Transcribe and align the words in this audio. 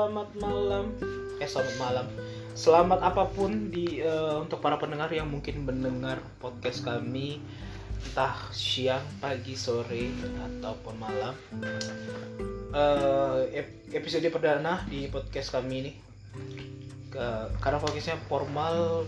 selamat 0.00 0.32
malam. 0.40 0.84
Eh, 1.36 1.44
selamat 1.44 1.76
malam. 1.76 2.06
Selamat 2.56 3.04
apa 3.04 3.28
pun 3.28 3.68
di 3.68 4.00
eh, 4.00 4.36
untuk 4.40 4.64
para 4.64 4.80
pendengar 4.80 5.12
yang 5.12 5.28
mungkin 5.28 5.60
mendengar 5.60 6.24
podcast 6.40 6.80
kami 6.88 7.36
entah 8.00 8.32
siang, 8.48 9.04
pagi, 9.20 9.52
sore 9.60 10.08
ataupun 10.40 10.94
malam. 10.96 11.36
Ep- 13.52 13.92
episode 13.92 14.24
perdana 14.32 14.88
di 14.88 15.04
podcast 15.12 15.52
kami 15.52 15.84
ini. 15.84 15.92
Ke- 17.12 17.52
karena 17.60 17.76
fokusnya 17.76 18.16
formal, 18.24 19.04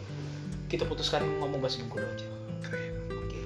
kita 0.68 0.84
putuskan 0.84 1.24
ngomong 1.40 1.64
bahasa 1.64 1.80
Inggris 1.80 2.04
aja. 2.04 2.28
Oke. 3.16 3.40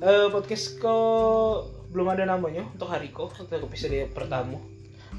Eh, 0.00 0.26
podcast 0.32 0.80
kok 0.80 1.76
belum 1.92 2.08
ada 2.08 2.24
namanya 2.24 2.64
untuk 2.72 2.88
hari 2.88 3.12
kok 3.12 3.36
untuk 3.36 3.68
episode 3.68 4.08
pertama. 4.16 4.69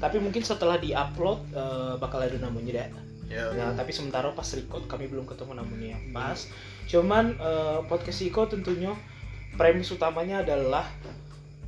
Tapi 0.02 0.18
mungkin 0.18 0.42
setelah 0.42 0.76
diupload 0.76 1.54
eh, 1.54 1.94
bakal 1.96 2.18
ada 2.18 2.34
namanya 2.36 2.82
deh. 2.82 2.90
Ya, 3.30 3.48
Nah, 3.54 3.72
tapi 3.72 3.94
sementara 3.94 4.28
pas 4.34 4.44
record 4.52 4.84
kami 4.84 5.06
belum 5.06 5.24
ketemu 5.24 5.56
namanya 5.56 5.94
yang 5.96 6.04
pas. 6.10 6.50
Cuman 6.84 7.38
eh, 7.38 7.78
podcast 7.86 8.20
Iko 8.20 8.50
tentunya 8.50 8.92
premis 9.54 9.88
utamanya 9.88 10.42
adalah 10.42 10.84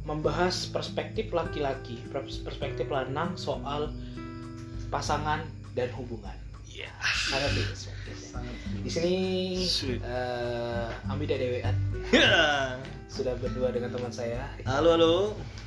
membahas 0.04 0.68
perspektif 0.68 1.32
laki-laki, 1.32 1.96
pers- 2.12 2.42
perspektif 2.42 2.90
lanang 2.92 3.38
soal 3.38 3.88
pasangan 4.90 5.40
dan 5.72 5.88
hubungan. 5.96 6.36
Iya. 6.68 6.90
Sangat 7.00 7.50
Di 8.84 8.90
sini 8.90 9.14
Sweet. 9.64 10.02
eh 10.02 10.88
Amida 11.08 11.38
Dewean 11.38 11.72
sudah 13.08 13.34
berdua 13.38 13.70
dengan 13.70 13.92
teman 13.92 14.12
saya. 14.12 14.48
Halo 14.64 14.96
halo. 14.96 15.14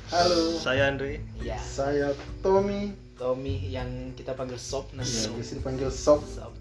Halo. 0.08 0.56
Saya 0.58 0.88
Andre. 0.90 1.20
Ya, 1.42 1.60
saya 1.60 2.16
Tommy 2.40 2.96
Tommy 3.18 3.58
yang 3.66 4.14
kita 4.14 4.32
panggil 4.38 4.56
Sob, 4.56 4.86
nah 4.94 5.02
ya, 5.02 5.26
Sob. 5.26 5.34
biasa 5.36 5.52
dipanggil 5.58 5.90
Sob 5.90 6.22
Sob. 6.22 6.54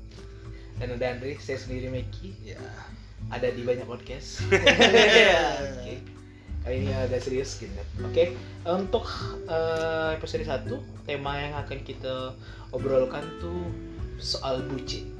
Dan 0.81 0.97
ada 0.97 1.05
Andre, 1.13 1.37
saya 1.37 1.61
sendiri 1.61 1.93
Meki. 1.93 2.33
Ya. 2.53 2.59
ada 3.27 3.49
di 3.51 3.61
banyak 3.61 3.85
podcast. 3.85 4.41
Oke. 5.77 5.99
Kali 6.63 6.75
ini 6.83 6.91
agak 6.91 7.23
serius 7.23 7.59
gitu. 7.59 7.71
Oke, 8.03 8.35
untuk 8.67 9.07
eh, 9.47 10.15
episode 10.15 10.43
1 10.43 10.67
tema 11.07 11.35
yang 11.39 11.53
akan 11.55 11.79
kita 11.83 12.35
obrolkan 12.71 13.23
tuh 13.39 13.71
soal 14.19 14.63
bucin. 14.67 15.13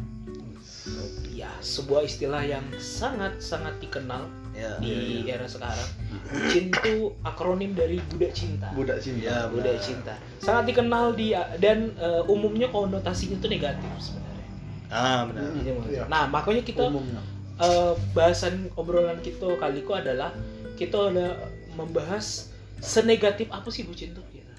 Ya, 1.32 1.52
sebuah 1.60 2.08
istilah 2.08 2.44
yang 2.48 2.64
sangat-sangat 2.80 3.78
dikenal 3.84 4.28
Ya. 4.58 4.74
di 4.82 5.22
era 5.30 5.46
sekarang. 5.46 5.86
Bucin 6.34 6.74
itu 6.74 7.14
akronim 7.22 7.78
dari 7.78 8.02
budak 8.10 8.34
cinta. 8.34 8.74
budak 8.74 8.98
cinta 8.98 9.22
Ya, 9.22 9.38
Budak 9.48 9.78
benar. 9.78 9.86
cinta. 9.86 10.14
Sangat 10.42 10.74
dikenal 10.74 11.14
di 11.14 11.38
dan 11.62 11.94
eh, 11.94 12.26
umumnya 12.26 12.66
konotasinya 12.74 13.38
itu 13.38 13.48
negatif 13.48 13.86
sebenarnya. 14.02 14.46
Ah 14.90 15.30
benar. 15.30 15.54
Hmm, 15.54 15.86
iya. 15.94 16.04
Nah, 16.10 16.26
makanya 16.26 16.66
kita 16.66 16.90
umumnya 16.90 17.22
eh, 17.62 17.94
bahasan 18.18 18.74
obrolan 18.74 19.22
kita 19.22 19.46
kali 19.62 19.86
itu 19.86 19.94
adalah 19.94 20.34
kita 20.74 21.14
ada 21.14 21.38
membahas 21.78 22.50
senegatif 22.82 23.54
apa 23.54 23.70
sih 23.70 23.86
bucin 23.86 24.18
tuh 24.18 24.26
gitu. 24.34 24.52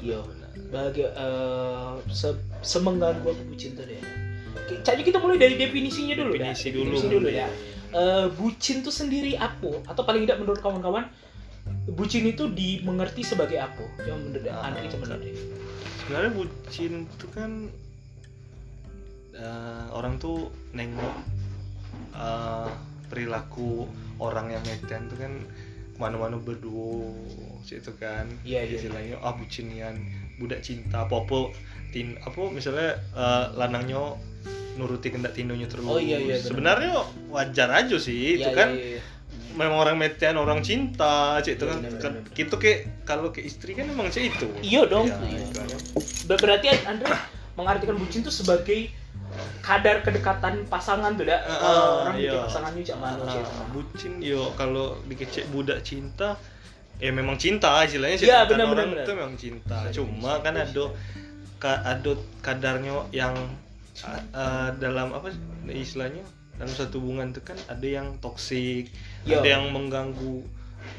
Iya. 0.00 0.24
Bahagia 0.72 1.12
eh, 1.12 1.92
se 2.08 2.32
semengganggu 2.64 3.28
apa 3.28 3.42
bucin 3.44 3.76
tuh. 3.76 3.84
Oke, 3.84 4.80
Jadi 4.80 5.02
kita 5.04 5.20
mulai 5.20 5.36
dari 5.36 5.60
definisinya 5.60 6.16
dulu. 6.16 6.32
Definisi 6.40 6.72
dulu. 6.72 6.96
Definisi 6.96 7.08
dulu 7.12 7.28
ya. 7.28 7.48
Eh, 7.94 8.26
bucin 8.34 8.82
tuh 8.82 8.90
sendiri 8.90 9.38
apa? 9.38 9.86
Atau 9.86 10.02
paling 10.02 10.26
tidak 10.26 10.42
menurut 10.42 10.58
kawan-kawan 10.58 11.06
bucin 11.94 12.26
itu 12.26 12.50
dimengerti 12.50 13.22
sebagai 13.22 13.62
apa? 13.62 13.86
Yang 14.02 14.18
menurut 14.18 14.50
Andri 14.50 14.90
coba 14.90 15.14
Andri. 15.14 15.30
Sebenarnya 16.02 16.30
bucin 16.34 16.92
itu 17.06 17.26
kan 17.30 17.70
eh, 19.38 19.86
orang 19.94 20.18
tuh 20.18 20.50
nengok 20.74 21.16
eh, 22.18 22.70
perilaku 23.06 23.86
orang 24.18 24.50
yang 24.50 24.62
meten 24.66 25.06
tuh 25.06 25.18
kan 25.18 25.32
ke 25.94 25.98
mana-mana 26.02 26.34
berdua 26.34 27.14
situ 27.62 27.94
kan 28.02 28.26
Iya, 28.42 28.66
iya. 28.66 28.74
istilahnya 28.74 29.16
ah 29.22 29.38
bucinian 29.38 29.94
budak 30.42 30.66
cinta 30.66 31.06
apa 31.06 31.54
tin 31.94 32.18
apa 32.26 32.50
misalnya 32.50 32.98
eh, 33.14 33.46
lanangnya 33.54 34.18
nuruti 34.74 35.08
kendak 35.08 35.32
tinonya 35.32 35.64
terus 35.64 35.84
Oh, 35.84 35.96
iya, 35.96 36.18
iya, 36.18 36.34
benar. 36.34 36.44
sebenarnya 36.44 36.90
wajar 37.28 37.68
aja 37.72 37.96
sih 37.96 38.36
itu 38.36 38.44
Iya, 38.44 38.52
kan 38.52 38.68
iya, 38.72 38.98
iya. 38.98 39.00
memang 39.54 39.78
orang 39.78 39.96
meten 39.96 40.34
orang 40.34 40.60
cinta 40.60 41.38
cik 41.38 41.54
itu 41.54 41.64
Iya, 41.64 41.70
kan, 41.70 41.78
kan 41.96 42.12
benar. 42.18 42.34
gitu 42.34 42.54
ke 42.56 42.70
kalau 43.02 43.30
ke 43.30 43.40
istri 43.40 43.72
kan 43.72 43.86
emang 43.86 44.08
cik 44.08 44.24
itu 44.28 44.46
Iya 44.60 44.82
dong. 44.84 45.06
Iya, 45.06 45.18
Iya. 45.20 45.38
itu 45.40 45.52
kan. 45.56 45.66
Ber- 46.24 46.40
Berarti 46.40 46.66
Andre 46.82 47.06
mengartikan 47.54 47.94
bucin 47.94 48.20
itu 48.20 48.32
sebagai 48.32 48.90
kadar 49.60 49.98
kedekatan 50.00 50.66
pasangan 50.66 51.14
tuh 51.14 51.24
dah. 51.24 51.38
Ah, 51.40 51.54
Eh, 51.54 51.90
orang 52.02 52.16
iya. 52.16 52.32
pasangannya 52.40 52.82
cak 52.82 52.98
mana 52.98 53.18
Ah, 53.20 53.30
cik. 53.30 53.44
bucin 53.70 54.12
yo 54.20 54.50
kalau 54.54 54.98
dikecek 55.02 55.46
budak 55.48 55.82
cinta 55.82 56.34
ya 56.96 57.10
memang 57.10 57.34
cinta 57.34 57.82
istilahnya 57.82 58.14
Iya, 58.16 58.42
cinta 58.42 58.46
benar, 58.48 58.66
orang 58.68 58.90
benar, 58.92 59.02
itu 59.02 59.12
memang 59.12 59.34
cinta 59.36 59.76
Bisa 59.82 59.94
cuma 59.96 60.38
kan 60.40 60.54
ada 60.56 60.84
ka, 61.56 61.72
ada 61.80 62.12
kadarnya 62.40 62.94
yang 63.10 63.34
ah, 64.32 64.70
dalam 64.74 65.10
apa 65.10 65.30
istilahnya 65.66 66.24
dalam 66.54 66.70
satu 66.70 66.98
hubungan 66.98 67.28
itu 67.28 67.40
kan 67.40 67.58
ada 67.66 67.82
yang 67.82 68.18
toksik 68.18 68.90
Iya. 69.22 69.40
ada 69.40 69.48
yang 69.50 69.64
mengganggu 69.68 70.44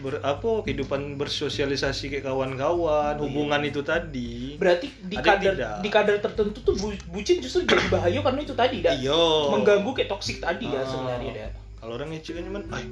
ber 0.01 0.17
apa 0.19 0.65
kehidupan 0.65 1.13
bersosialisasi 1.15 2.09
kayak 2.09 2.25
kawan-kawan 2.25 3.15
hubungan 3.15 3.61
itu 3.61 3.79
tadi 3.81 4.57
Berarti 4.57 4.89
di 4.99 5.13
Ada 5.13 5.23
kadar 5.23 5.53
tidak. 5.53 5.73
di 5.79 5.89
kadar 5.89 6.15
tertentu 6.19 6.57
tuh 6.59 6.73
bu- 6.73 7.03
bucin 7.07 7.37
justru 7.37 7.63
jadi 7.63 7.85
bahaya 7.87 8.19
karena 8.19 8.41
itu 8.41 8.51
tadi 8.51 8.81
dah. 8.81 8.91
iyo 8.91 9.53
Mengganggu 9.53 9.93
kayak 9.93 10.09
toksik 10.09 10.41
tadi 10.41 10.65
ya 10.65 10.81
Ah. 10.81 10.83
sebenarnya 10.83 11.31
dah. 11.37 11.49
kalau 11.77 11.93
orang 11.95 12.09
kan 12.11 12.21
cuman 12.25 12.63
ay 12.71 12.85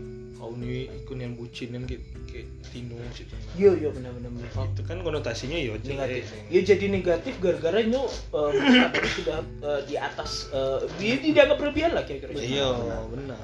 kau 0.44 0.52
nih 0.54 0.92
ikut 0.92 1.16
yang 1.16 1.40
bucin 1.40 1.72
kan 1.72 1.88
kayak 1.88 2.04
kayak 2.28 2.48
tino 2.68 3.00
gitu 3.16 3.32
Iya 3.56 3.72
iya 3.80 3.90
benar 3.90 4.12
benar. 4.12 4.30
benar. 4.30 4.52
itu 4.68 4.82
kan 4.84 4.98
konotasinya 5.00 5.56
ya 5.56 5.72
negatif. 5.80 6.28
jelek. 6.28 6.52
Ya 6.52 6.62
jadi 6.68 6.86
negatif 6.92 7.34
gara-gara 7.40 7.80
nyu 7.80 8.04
eh, 8.04 8.52
kadarnya 8.52 9.12
sudah 9.16 9.40
eh, 9.64 9.82
di 9.88 9.96
atas 9.96 10.52
eh, 10.52 10.80
dia 11.00 11.16
dianggap 11.16 11.56
berlebihan 11.56 11.96
lah 11.96 12.04
kira-kira. 12.04 12.36
iya 12.36 12.68
benar 13.08 13.40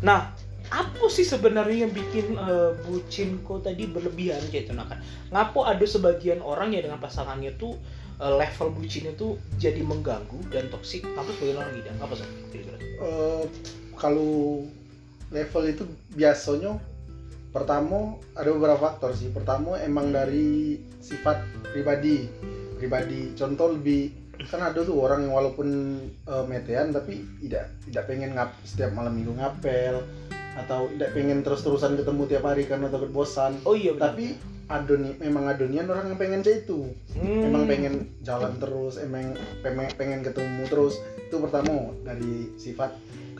Nah, 0.00 0.30
apa 0.70 1.04
sih 1.06 1.22
sebenarnya 1.22 1.84
yang 1.84 1.92
bikin 1.92 2.34
eh, 2.34 2.70
bucin 2.82 3.42
kok 3.42 3.66
tadi 3.66 3.90
berlebihan 3.90 4.38
gitu 4.48 4.70
nah 4.70 4.86
kan? 4.86 5.02
Ngapo 5.28 5.66
ada 5.66 5.82
sebagian 5.82 6.38
orang 6.38 6.70
ya 6.70 6.80
dengan 6.80 6.98
pasangannya 6.98 7.54
tuh 7.56 7.74
eh, 8.18 8.32
level 8.32 8.70
bucinnya 8.72 9.10
tuh 9.14 9.34
jadi 9.58 9.82
mengganggu 9.82 10.38
dan 10.48 10.70
toksik. 10.70 11.02
Apa 11.12 11.26
sebagian 11.34 11.58
orang 11.58 11.74
tidak? 11.76 11.94
Apa 11.98 12.14
sih? 12.14 12.26
Kira-kira? 12.50 12.78
Eh, 12.78 13.44
kalau 13.94 14.62
level 15.32 15.64
itu 15.66 15.84
biasanya 16.14 16.76
pertama 17.52 18.16
ada 18.36 18.48
beberapa 18.52 18.80
faktor 18.80 19.12
sih. 19.16 19.32
Pertama 19.32 19.80
emang 19.80 20.12
dari 20.12 20.80
sifat 21.00 21.42
pribadi. 21.72 22.28
Pribadi 22.78 23.32
contoh 23.36 23.74
lebih 23.76 24.22
kan 24.42 24.58
ada 24.58 24.82
tuh 24.82 24.98
orang 24.98 25.28
yang 25.28 25.34
walaupun 25.38 25.68
eh, 26.26 26.44
metean 26.50 26.90
tapi 26.90 27.22
tidak 27.38 27.70
tidak 27.86 28.04
pengen 28.10 28.34
ngap 28.34 28.50
setiap 28.66 28.90
malam 28.90 29.14
minggu 29.14 29.38
ngapel 29.38 30.02
atau 30.58 30.90
tidak 30.92 31.14
pengen 31.14 31.40
terus-terusan 31.46 31.94
ketemu 31.94 32.22
tiap 32.26 32.44
hari 32.44 32.66
karena 32.66 32.90
takut 32.90 33.08
bosan. 33.14 33.56
Oh 33.62 33.78
iya 33.78 33.94
tapi 33.94 34.36
ada 34.66 34.94
nih 34.96 35.14
memang 35.20 35.44
ada 35.52 35.64
nian 35.68 35.88
orang 35.88 36.12
yang 36.12 36.18
pengen 36.20 36.40
kayak 36.40 36.64
itu. 36.66 36.90
Hmm. 37.14 37.44
emang 37.44 37.64
pengen 37.68 37.94
jalan 38.24 38.56
terus 38.56 38.96
emang 38.98 39.36
pengen 39.60 39.88
pengen 39.96 40.20
ketemu 40.24 40.62
terus. 40.68 40.98
Itu 41.28 41.40
pertama 41.40 41.92
dari 42.04 42.52
sifat 42.58 42.92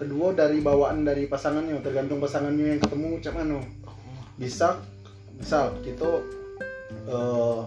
kedua 0.02 0.26
dari 0.32 0.58
bawaan 0.58 1.02
dari 1.02 1.24
pasangannya 1.24 1.78
tergantung 1.80 2.18
pasangannya 2.18 2.66
yang 2.68 2.80
ketemu 2.80 3.08
cak 3.18 3.34
mana 3.34 3.58
bisa 4.34 4.82
misal 5.34 5.70
kita 5.80 6.10
eh, 7.04 7.60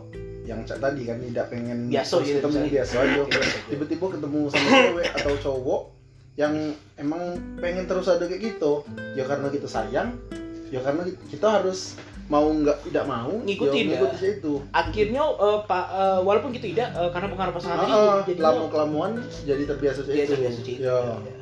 yang 0.45 0.61
cak 0.61 0.77
tadi 0.79 1.01
kan 1.03 1.17
tidak 1.19 1.45
pengen 1.49 1.79
Biasa 1.87 2.11
terus 2.15 2.27
gitu, 2.27 2.37
ketemu 2.37 2.53
misalnya. 2.53 2.71
biasa 2.71 2.93
aja 2.95 3.21
Biasa. 3.25 3.57
tiba-tiba 3.65 4.05
ketemu 4.11 4.39
sama 4.47 4.67
cewek 4.69 5.07
atau 5.15 5.33
cowok 5.41 5.81
yang 6.35 6.53
emang 6.95 7.23
pengen 7.57 7.85
terus 7.85 8.05
ada 8.05 8.25
kayak 8.25 8.41
gitu 8.45 8.83
ya 9.13 9.23
karena 9.23 9.47
kita 9.47 9.65
sayang 9.65 10.09
ya 10.67 10.79
karena 10.79 11.01
kita 11.25 11.47
harus 11.49 11.95
mau 12.25 12.41
nggak 12.43 12.81
tidak 12.83 13.05
mau 13.05 13.29
Ngikutin 13.39 13.85
ya. 13.85 13.87
ya 13.87 13.97
ngikutin 14.01 14.31
itu 14.35 14.53
Akhirnya 14.71 15.21
eh, 15.23 15.57
pak 15.63 15.85
eh, 15.87 16.19
walaupun 16.21 16.51
kita 16.51 16.65
tidak 16.67 16.89
eh, 16.91 17.09
karena 17.09 17.27
pengaruh 17.29 17.53
pasangan 17.53 17.77
tadi 17.79 17.91
Ah, 17.91 18.17
jadi 18.23 18.39
lama 18.41 18.65
kelamuan 18.67 19.11
jadi 19.45 19.63
terbiasa 19.63 19.99
Iya, 20.03 20.13
itu. 20.19 20.31
terbiasa 20.31 20.59
itu. 20.59 20.71
Ya. 20.81 20.97
Ya. 21.21 21.34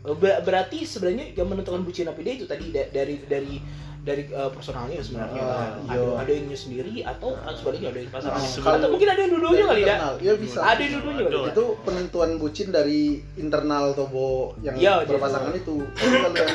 Eh, 0.00 0.14
ber- 0.14 0.40
berarti 0.40 0.82
sebenarnya 0.82 1.34
yang 1.34 1.46
menentukan 1.46 1.82
bucin 1.82 2.06
apa 2.06 2.18
dia 2.18 2.34
itu 2.34 2.46
tadi 2.46 2.70
da- 2.70 2.86
dari 2.88 3.18
dari 3.20 3.58
dari 3.98 4.22
eh, 4.24 4.50
personalnya 4.50 5.02
sebenarnya 5.02 5.42
Ah, 5.42 5.74
ada 5.84 5.98
iya. 5.98 6.14
ada 6.16 6.30
yang 6.30 6.46
sendiri 6.54 7.02
atau 7.02 7.34
sebaliknya 7.52 7.90
ada 7.90 7.98
yang 7.98 8.08
pasangan 8.08 8.34
Ah, 8.34 8.46
atau 8.46 8.62
kalau- 8.62 8.90
mungkin 8.90 9.08
ada 9.08 9.20
yang 9.20 9.32
dua-duanya 9.34 9.64
kali 9.66 9.82
ya 9.82 9.96
ya 10.16 10.32
bisa. 10.34 10.58
ada 10.62 10.78
yang 10.78 10.92
dua-duanya 10.96 11.22
kali 11.24 11.34
Ada. 11.36 11.50
Itu 11.50 11.64
penentuan 11.82 12.30
bucin 12.36 12.68
dari 12.70 13.02
internal 13.36 13.92
tobo 13.92 14.54
yang 14.60 14.78
jadi- 14.78 15.02
berpasangan 15.04 15.52
itu. 15.52 15.76
Kalau 15.92 16.30
yang 16.32 16.52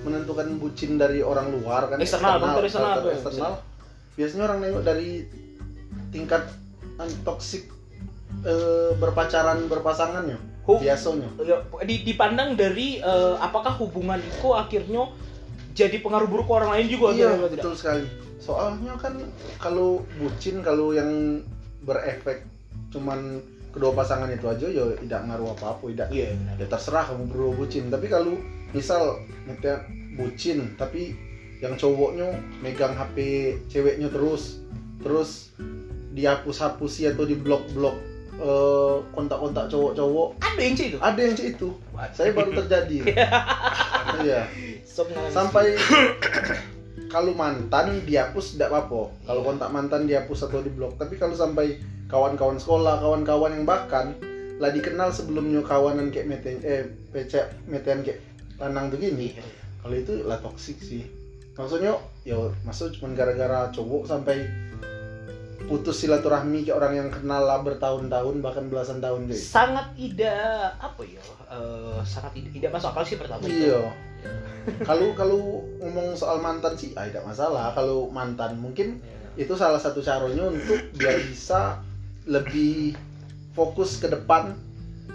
menentukan 0.00 0.46
bucin 0.56 0.90
dari 0.96 1.20
orang 1.20 1.52
luar 1.52 1.86
kan 1.86 1.96
Eksternal, 1.96 2.36
apa 2.36 2.58
ya? 2.58 2.66
eksternal. 3.14 3.52
Biasanya 4.12 4.42
orang 4.44 4.58
nengok 4.60 4.82
dari 4.82 5.10
tingkat 6.10 6.42
an- 6.96 7.20
toksik 7.22 7.70
eh, 8.42 8.90
berpacaran 8.96 9.66
berpasangannya 9.66 10.38
biasanya 10.78 11.28
Ya, 11.40 11.56
di, 11.82 12.04
dipandang 12.04 12.54
dari 12.54 13.00
eh, 13.00 13.34
apakah 13.40 13.74
hubungan 13.80 14.20
itu 14.20 14.48
akhirnya 14.52 15.10
jadi 15.74 15.98
pengaruh 15.98 16.28
buruk 16.28 16.46
ke 16.46 16.54
orang 16.54 16.70
lain 16.76 16.86
juga 16.86 17.06
iya 17.10 17.32
atau 17.32 17.48
tidak? 17.48 17.52
betul 17.58 17.72
sekali 17.74 18.04
soalnya 18.38 18.94
kan 18.96 19.14
kalau 19.58 20.04
bucin 20.16 20.60
kalau 20.60 20.92
yang 20.92 21.42
berefek 21.82 22.44
cuman 22.90 23.40
kedua 23.70 23.94
pasangan 23.94 24.26
itu 24.28 24.46
aja 24.46 24.66
ya 24.66 24.82
tidak 24.98 25.20
ngaruh 25.30 25.54
apa 25.54 25.64
apa 25.78 25.84
tidak 25.88 26.08
Iya, 26.10 26.34
benar. 26.34 26.54
ya 26.58 26.66
terserah 26.66 27.04
kamu 27.06 27.24
berdua 27.30 27.52
bucin 27.54 27.84
tapi 27.86 28.06
kalau 28.10 28.34
misal 28.70 29.02
ngetek 29.46 29.86
bucin 30.18 30.74
tapi 30.74 31.14
yang 31.62 31.76
cowoknya 31.76 32.34
megang 32.58 32.96
HP 32.96 33.16
ceweknya 33.68 34.10
terus 34.10 34.58
terus 35.00 35.54
dihapus-hapusi 36.10 37.06
atau 37.06 37.22
di 37.22 37.38
blok-blok 37.38 37.94
eh, 38.40 38.96
kontak-kontak 39.12 39.68
cowok-cowok. 39.68 40.28
Ada 40.40 40.60
yang 40.60 40.74
itu. 40.74 40.96
ada 40.98 41.20
yang 41.20 41.36
itu. 41.36 41.68
Saya 42.16 42.30
baru 42.32 42.50
terjadi. 42.56 42.96
Iya. 44.20 44.42
So, 44.84 45.06
mengalami- 45.06 45.32
sampai 45.32 45.66
kalau 47.14 47.32
mantan 47.32 48.02
dihapus 48.04 48.56
tidak 48.58 48.74
apa-apa. 48.74 49.14
Kalau 49.24 49.40
kontak 49.40 49.70
mantan 49.70 50.04
dihapus 50.04 50.50
atau 50.50 50.60
di 50.60 50.68
blok 50.68 50.98
tapi 50.98 51.16
kalau 51.16 51.32
sampai 51.32 51.78
kawan-kawan 52.10 52.58
sekolah 52.58 52.98
kawan-kawan 52.98 53.54
yang 53.54 53.64
bahkan 53.64 54.18
lah 54.60 54.68
dikenal 54.68 55.08
sebelumnya 55.08 55.64
kawanan 55.64 56.12
kayak 56.12 56.28
meten 56.28 56.60
eh 56.60 56.84
pecah 57.08 57.48
meten 57.64 58.04
kayak 58.04 58.20
lanang 58.60 58.92
begini 58.92 59.32
Iya. 59.32 59.44
kalau 59.80 59.96
itu 59.96 60.12
lah 60.26 60.36
toksik 60.42 60.76
sih. 60.82 61.06
Maksudnya 61.56 61.96
ya 62.26 62.36
maksud 62.66 62.92
cuma 62.98 63.14
gara-gara 63.14 63.72
cowok 63.72 64.04
sampai 64.04 64.44
putus 65.68 66.00
silaturahmi 66.00 66.64
kayak 66.64 66.76
orang 66.80 66.92
yang 66.96 67.08
kenal 67.12 67.44
lah 67.44 67.60
bertahun-tahun 67.60 68.36
bahkan 68.40 68.64
belasan 68.72 68.98
tahun 69.04 69.28
deh 69.28 69.36
sangat 69.36 69.92
tidak 69.98 70.72
apa 70.80 71.02
ya 71.04 71.22
eh, 71.50 72.00
sangat 72.06 72.32
tidak, 72.38 72.50
tidak 72.56 72.70
masuk 72.72 72.88
akal 72.94 73.04
sih 73.04 73.18
pertama 73.18 73.42
itu. 73.44 73.68
Iya. 73.68 73.82
Kalau 74.84 75.16
kalau 75.16 75.64
ngomong 75.80 76.12
soal 76.12 76.38
mantan 76.44 76.76
sih, 76.76 76.92
ah, 76.92 77.08
tidak 77.08 77.24
masalah. 77.24 77.72
Kalau 77.72 78.12
mantan 78.12 78.60
mungkin 78.60 79.00
Iya. 79.00 79.48
itu 79.48 79.54
salah 79.56 79.80
satu 79.80 80.04
caranya 80.04 80.52
untuk 80.52 80.80
biar 81.00 81.16
bisa 81.24 81.80
lebih 82.28 82.92
fokus 83.56 83.96
ke 83.96 84.12
depan, 84.12 84.52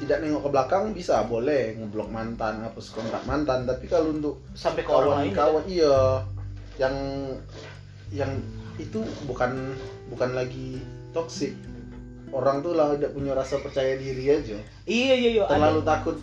tidak 0.02 0.26
nengok 0.26 0.50
ke 0.50 0.50
belakang 0.50 0.84
bisa 0.98 1.24
boleh 1.30 1.78
ngeblok 1.78 2.10
mantan, 2.10 2.66
hapus 2.66 2.90
kontak 2.90 3.22
mantan. 3.30 3.70
Tapi 3.70 3.86
kalau 3.86 4.18
untuk 4.18 4.42
sampai 4.58 4.82
ke 4.82 4.92
orang 4.92 5.30
lain 5.30 5.32
kawan-kawan 5.38 5.64
iya 5.70 6.26
yang 6.82 6.96
yang 8.12 8.32
itu 8.78 9.00
bukan 9.24 9.76
bukan 10.08 10.30
lagi 10.32 10.82
toksik. 11.12 11.56
Orang 12.30 12.60
tuh 12.60 12.74
lah 12.74 12.92
tidak 12.94 13.12
punya 13.12 13.32
rasa 13.32 13.60
percaya 13.60 13.96
diri 13.96 14.28
aja. 14.28 14.58
iya 14.84 15.14
iya 15.14 15.30
iya 15.34 15.44
ada. 15.44 15.56
Terlalu 15.56 15.82
takut 15.84 16.18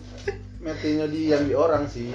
metenya 0.59 1.05
di 1.05 1.27
yang 1.27 1.43
di 1.43 1.53
orang 1.53 1.83
sih. 1.85 2.13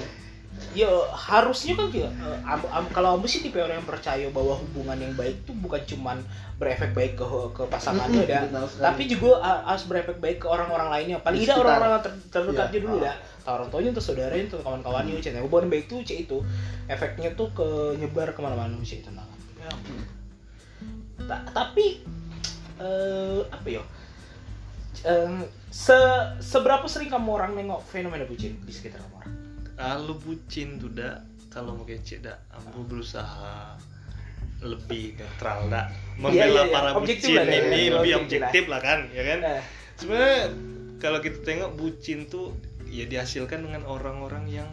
ya 0.75 0.91
harusnya 1.09 1.79
kan 1.79 1.87
gitu 1.87 2.03
am- 2.43 2.67
am- 2.69 2.91
kalau 2.91 3.15
Ambu 3.15 3.31
sih 3.31 3.39
tipe 3.41 3.63
orang 3.63 3.79
yang 3.79 3.87
percaya 3.87 4.27
bahwa 4.29 4.59
hubungan 4.59 4.99
yang 4.99 5.15
baik 5.15 5.47
tuh 5.47 5.55
bukan 5.55 5.79
cuman 5.87 6.19
berefek 6.59 6.91
baik 6.93 7.15
ke 7.15 7.23
ke 7.55 7.63
pasangannya 7.71 8.27
Mm-mm, 8.27 8.35
ya 8.35 8.43
tapi 8.77 9.07
juga 9.07 9.39
harus 9.39 9.87
berefek 9.87 10.19
baik 10.19 10.43
ke 10.43 10.51
orang-orang 10.51 10.91
lainnya 10.91 11.23
paling 11.23 11.47
tidak 11.47 11.63
orang-orang 11.63 12.03
ter- 12.03 12.19
terdekatnya 12.35 12.75
Iya. 12.75 12.85
dulu 12.85 12.97
ya 12.99 13.15
Ke 13.39 13.49
orang 13.49 13.69
tuanya 13.71 13.89
untuk 13.95 14.03
saudaranya 14.03 14.45
untuk 14.51 14.61
kawan-kawannya 14.61 15.23
cek 15.23 15.39
hubungan 15.39 15.69
baik 15.71 15.85
tuh 15.87 15.99
cek 16.03 16.19
itu 16.27 16.39
efeknya 16.91 17.31
tuh 17.39 17.49
ke 17.55 17.69
nyebar 17.95 18.35
ke 18.35 18.41
mana-mana 18.43 18.75
cek 18.83 19.07
itu 19.07 19.11
nah 19.15 19.31
ya. 19.63 19.71
Ta- 21.29 21.45
tapi 21.53 22.01
eh 22.81 23.41
apa 23.53 23.69
ya 23.69 23.85
Eh, 24.99 25.31
se 25.71 25.95
seberapa 26.43 26.83
sering 26.91 27.07
kamu 27.07 27.29
orang 27.31 27.55
nengok 27.55 27.87
fenomena 27.87 28.27
bucin 28.27 28.59
di 28.67 28.73
sekitar 28.75 28.99
kamu 28.99 29.15
orang? 29.23 29.33
Kalau 29.79 30.15
bucin 30.19 30.83
tuh 30.83 30.91
dak. 30.91 31.23
Kalau 31.55 31.79
mau 31.79 31.87
kece 31.87 32.19
dak 32.19 32.43
aku 32.51 32.83
berusaha 32.83 33.79
lebih 34.59 35.15
netral 35.15 35.71
dak. 35.71 35.95
Membela 36.19 36.51
iya, 36.51 36.63
iya. 36.67 36.75
para 36.75 36.91
Objektif 36.99 37.31
bucin 37.31 37.39
lah, 37.39 37.45
ini 37.47 37.55
ya, 37.55 37.95
lebih 37.95 38.13
objektif 38.19 38.19
lah. 38.19 38.49
objektif 38.51 38.65
lah 38.67 38.81
kan 38.83 38.99
ya 39.15 39.23
kan? 39.23 39.39
Eh, 39.39 39.63
sebenarnya 39.95 40.43
kalau 40.99 41.19
kita 41.23 41.39
tengok 41.47 41.71
bucin 41.79 42.19
tuh 42.27 42.47
ya 42.91 43.05
dihasilkan 43.07 43.63
dengan 43.71 43.87
orang-orang 43.87 44.51
yang 44.51 44.69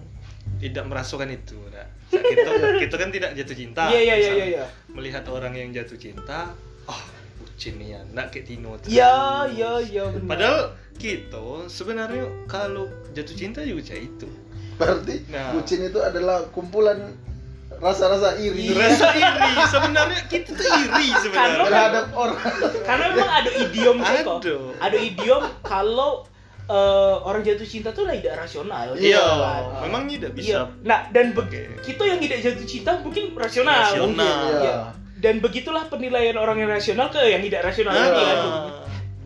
tidak 0.65 0.83
merasakan 0.85 1.29
itu 1.29 1.57
dak. 1.69 1.88
kita 2.09 2.50
kita 2.79 2.95
kan 2.95 3.09
tidak 3.09 3.31
jatuh 3.33 3.56
cinta 3.56 3.83
Iya 3.88 4.00
iya 4.01 4.15
iya 4.15 4.31
iya. 4.31 4.45
iya. 4.51 4.65
melihat 4.89 5.23
orang 5.27 5.53
yang 5.53 5.69
jatuh 5.69 5.95
cinta 5.95 6.51
oh 6.85 7.01
bucin 7.38 7.75
nih 7.75 7.97
anak 7.97 8.29
kayak 8.29 8.45
Tino. 8.45 8.75
Iya 8.83 9.15
iya 9.47 9.71
iya 9.81 10.03
benar. 10.09 10.27
padahal 10.27 10.59
kita 10.95 11.44
sebenarnya 11.67 12.25
kalau 12.45 12.85
jatuh 13.12 13.35
cinta 13.35 13.59
juga 13.62 13.83
kayak 13.85 14.09
itu 14.09 14.29
Berarti 14.75 15.15
Nah. 15.27 15.56
bucin 15.56 15.81
itu 15.81 16.00
adalah 16.00 16.44
kumpulan 16.50 17.15
rasa-rasa 17.75 18.35
iri 18.38 18.71
rasa 18.71 19.12
iri 19.12 19.51
sebenarnya 19.65 20.21
kita 20.25 20.51
tuh 20.51 20.63
iri 20.63 21.07
sebenarnya 21.17 21.56
Karena- 21.57 21.65
terhadap 21.65 22.06
orang. 22.13 22.39
karena 22.81 23.06
memang 23.09 23.31
ada 23.33 23.51
idiom 23.51 23.97
sih 24.00 24.19
kok. 24.21 24.39
Ada 24.77 24.97
idiom 24.97 25.41
kalau 25.62 26.12
eh, 26.67 26.77
orang 27.21 27.41
jatuh 27.41 27.63
cinta 27.63 27.89
tuh 27.89 28.03
lah 28.03 28.13
tidak 28.13 28.35
rasional. 28.38 28.95
iya 28.95 29.15
gitu 29.15 29.33
kan. 29.38 29.63
memang 29.81 30.03
tidak 30.07 30.31
Iya. 30.31 30.35
bisa 30.35 30.57
Nah, 30.81 31.00
dan 31.09 31.25
be- 31.31 31.41
Oke. 31.41 31.62
kita 31.81 32.03
yang 32.03 32.19
tidak 32.19 32.39
jatuh 32.39 32.65
cinta 32.65 32.91
mungkin 33.00 33.23
rasional. 33.31 33.77
Rasional. 33.83 34.09
Mungkin, 34.09 34.25
Iya. 34.51 34.62
iya. 34.63 34.75
Dan 35.15 35.39
begitulah 35.39 35.85
penilaian 35.85 36.35
orang 36.35 36.57
yang 36.57 36.67
rasional 36.67 37.07
ke 37.07 37.21
yang 37.23 37.41
tidak 37.41 37.62
rasional 37.63 37.91
Nah, 37.91 38.03
kan. 38.03 38.38
Nah, 38.38 38.65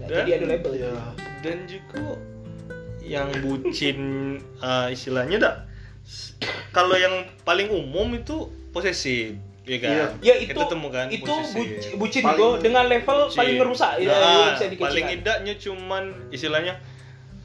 dan, 0.01 0.15
jadi 0.17 0.31
ada 0.33 0.45
label 0.47 0.71
Iya. 0.73 0.91
dan 1.39 1.57
juga 1.65 2.03
yang 3.01 3.27
bucin 3.39 3.99
eh, 4.59 4.87
istilahnya 4.89 5.37
dak 5.37 5.55
kalau 6.69 6.95
yang 6.95 7.13
paling 7.41 7.67
umum 7.67 8.13
itu 8.13 8.45
posesif 8.69 9.33
ya 9.63 9.77
kan 9.77 9.91
Iya. 9.91 10.05
Ya 10.23 10.33
itu 10.39 10.49
kita 10.51 10.65
temukan 10.67 11.05
itu 11.07 11.25
posesif. 11.25 11.93
bucin 11.95 12.21
Paling- 12.21 12.37
juga 12.37 12.57
dengan 12.59 12.85
level 12.85 13.17
Bucin. 13.23 13.37
paling 13.37 13.55
ngerusak 13.55 13.91
ya, 13.95 14.07
Nah, 14.07 14.17
yang 14.17 14.49
bisa 14.51 14.65
dikecilkan. 14.65 14.85
paling 14.87 15.05
idaknya 15.11 15.53
cuman 15.55 16.03
istilahnya 16.29 16.73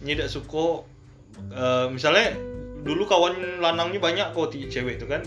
nyidak 0.04 0.28
suko 0.28 0.84
eh, 1.50 1.86
misalnya 1.88 2.36
dulu 2.80 3.04
kawan 3.04 3.58
lanangnya 3.58 3.98
banyak 3.98 4.28
kok 4.30 4.52
ti- 4.52 4.68
cewek 4.68 5.00
itu 5.00 5.08
kan 5.08 5.24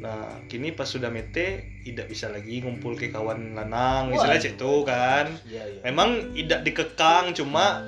nah 0.00 0.40
kini 0.48 0.72
pas 0.72 0.84
sudah 0.84 1.08
mete 1.08 1.80
tidak 1.82 2.08
bisa 2.08 2.28
lagi 2.28 2.60
ngumpul 2.60 2.96
ke 2.96 3.08
kawan 3.08 3.52
lanang 3.52 4.08
istilahnya 4.10 4.40
cek 4.42 4.56
itu 4.56 4.74
kan 4.80 5.26
Iya, 5.44 5.62
iya. 5.66 5.80
memang 5.84 6.32
tidak 6.32 6.60
dikekang 6.62 7.24
cuma 7.32 7.84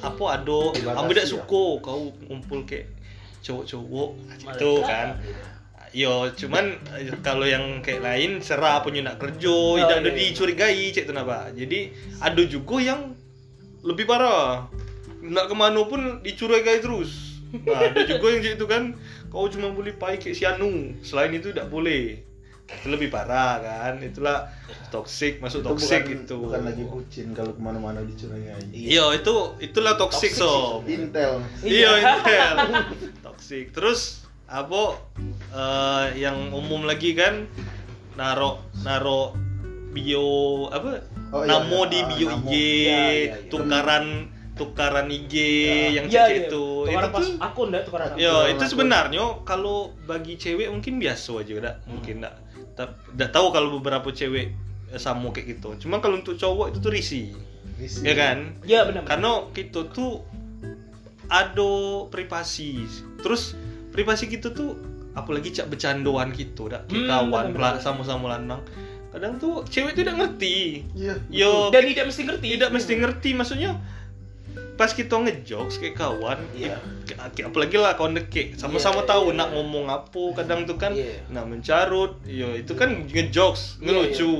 apa 0.00 0.24
ado 0.34 0.76
ambil 0.76 1.16
tidak 1.16 1.24
ya. 1.24 1.32
suko 1.32 1.80
kau 1.80 2.12
ngumpul 2.24 2.64
ke 2.64 2.84
cowok-cowok 3.40 4.10
Malah 4.16 4.52
itu 4.52 4.70
kan 4.82 5.08
Yo, 5.94 6.26
cuman 6.34 6.74
eh, 6.90 7.06
kalau 7.22 7.46
yang 7.46 7.78
kayak 7.78 8.02
lain 8.02 8.42
serah 8.42 8.82
punya 8.82 9.06
nak 9.06 9.22
kerja, 9.22 9.46
Oh, 9.46 9.78
tidak 9.78 10.02
ada 10.02 10.10
iya, 10.10 10.18
iya. 10.18 10.22
dicurigai 10.26 10.84
cek 10.90 11.06
kenapa. 11.06 11.54
Jadi 11.54 11.94
ada 12.18 12.42
juga 12.42 12.82
yang 12.82 13.14
lebih 13.78 14.02
parah. 14.02 14.66
Nak 15.24 15.44
ke 15.46 15.54
mana 15.54 15.80
pun 15.82 16.20
dicurigai 16.20 16.78
terus. 16.78 17.40
Nah, 17.54 17.80
ada 17.80 18.02
juga 18.02 18.28
yang 18.28 18.42
cek 18.42 18.54
itu 18.54 18.66
kan, 18.66 18.98
kau 19.28 19.46
cuma 19.46 19.70
boleh 19.70 19.94
pai 19.94 20.18
kayak 20.18 20.34
si 20.34 20.42
Anu, 20.42 20.90
selain 21.00 21.30
itu 21.30 21.48
tidak 21.48 21.66
boleh. 21.66 22.18
Itu 22.64 22.88
lebih 22.88 23.08
parah 23.08 23.60
kan, 23.60 24.00
itulah 24.00 24.48
toxic 24.88 25.38
masuk 25.38 25.60
Itu 25.60 25.68
toxic 25.70 26.02
bukan, 26.02 26.18
itu. 26.18 26.34
bukan 26.40 26.60
lagi 26.64 26.82
bucin 26.82 27.26
kalau 27.30 27.52
ke 27.52 27.60
mana-mana 27.60 28.02
dicurigai. 28.02 28.58
Iya, 28.68 29.14
itu 29.14 29.34
itulah 29.60 29.94
toxic, 29.94 30.32
Toxic 30.32 30.42
sob. 30.42 30.82
Intel. 30.84 31.44
Iya, 31.60 31.90
Iya. 31.94 32.08
Intel. 32.10 32.54
Toxic. 33.22 33.70
Terus 33.70 34.24
apa 34.44 34.98
eh, 35.50 36.06
yang 36.18 36.50
umum 36.50 36.84
lagi 36.84 37.12
kan 37.12 37.46
naro 38.14 38.60
naro 38.80 39.32
bio 39.90 40.68
apa 40.68 41.00
Oh, 41.30 41.42
iya, 41.42 41.50
namo 41.50 41.80
iya. 41.82 41.90
di 41.90 41.98
Ah, 41.98 42.06
bio 42.08 42.26
namo. 42.28 42.46
IG, 42.46 42.52
Iya, 42.54 42.74
iya, 42.86 43.02
iya. 43.10 43.34
tukaran 43.46 44.06
tukaran 44.54 45.06
IG 45.06 45.34
yang 45.92 46.06
Iya, 46.06 46.22
cek 46.22 46.30
iya. 46.30 46.42
itu. 46.46 46.64
Tukaran 46.84 47.02
itu 47.04 47.12
pas 47.12 47.22
tuh 47.22 47.34
akun 47.38 47.68
dah 47.68 47.82
tukaran 47.82 48.06
akun. 48.10 48.20
Ya, 48.20 48.34
itu 48.48 48.64
sebenarnya 48.64 49.24
kalau 49.42 49.76
bagi 50.04 50.34
cewek 50.34 50.68
mungkin 50.68 50.96
biasa 50.96 51.30
aja, 51.38 51.52
dak. 51.60 51.76
Mungkin 51.84 52.22
dak. 52.22 52.34
Tidak 52.74 53.30
tahu 53.30 53.46
kalau 53.50 53.74
beberapa 53.74 54.08
cewek 54.08 54.46
eh, 54.88 55.00
sama 55.00 55.30
kayak 55.30 55.58
gitu. 55.58 55.74
Cuma 55.80 55.98
kalau 55.98 56.16
untuk 56.16 56.34
cowok 56.34 56.70
itu 56.70 56.78
tuh 56.78 56.90
risih. 56.90 57.26
Risih. 57.74 58.02
Ya 58.02 58.14
kan? 58.14 58.38
Iya 58.62 58.80
benar. 58.84 59.02
karena 59.04 59.30
kita 59.50 59.90
tuh 59.90 60.22
ada 61.24 61.72
privasi 62.08 62.84
terus 63.18 63.56
privasi 63.90 64.28
kita 64.28 64.52
tuh 64.52 64.76
apalagi 65.14 65.50
cak 65.50 65.70
bercandaan 65.70 66.30
gitu 66.30 66.68
dak 66.68 66.84
Hmm, 66.86 67.08
kawan 67.08 67.48
sama-sama 67.80 68.36
lanang 68.36 68.60
kadang 69.08 69.38
tuh 69.38 69.62
cewek 69.64 69.94
tuh 69.94 70.02
tidak 70.02 70.16
ngerti 70.20 70.82
Iya. 70.92 71.14
yo 71.30 71.70
Dan 71.70 71.86
tidak 71.86 72.10
mesti 72.10 72.22
ngerti. 72.24 72.46
tidak 72.58 72.70
mesti 72.70 72.92
ngerti 72.94 73.30
maksudnya 73.32 73.70
pas 74.74 74.90
kita 74.90 75.14
ngejokes 75.14 75.78
kayak 75.78 75.94
kawan 75.94 76.38
Iya. 76.52 76.74
kayak- 77.04 77.30
kayak 77.32 77.46
apalagi 77.48 77.76
lah 77.76 77.94
kawan 77.94 78.14
deket 78.16 78.54
sama-sama 78.54 79.00
Iya, 79.00 79.08
tahu 79.08 79.24
iya, 79.28 79.36
nak 79.36 79.48
iya. 79.48 79.54
ngomong 79.54 79.84
apa 79.86 80.22
kadang 80.34 80.60
tuh 80.64 80.74
kan 80.74 80.90
Iya. 80.90 81.14
nak 81.28 81.46
mencarut 81.46 82.18
yo 82.24 82.52
itu 82.52 82.72
kan 82.72 83.06
ngejokes 83.06 83.78
Iya, 83.78 83.82
ngelucu 83.84 84.34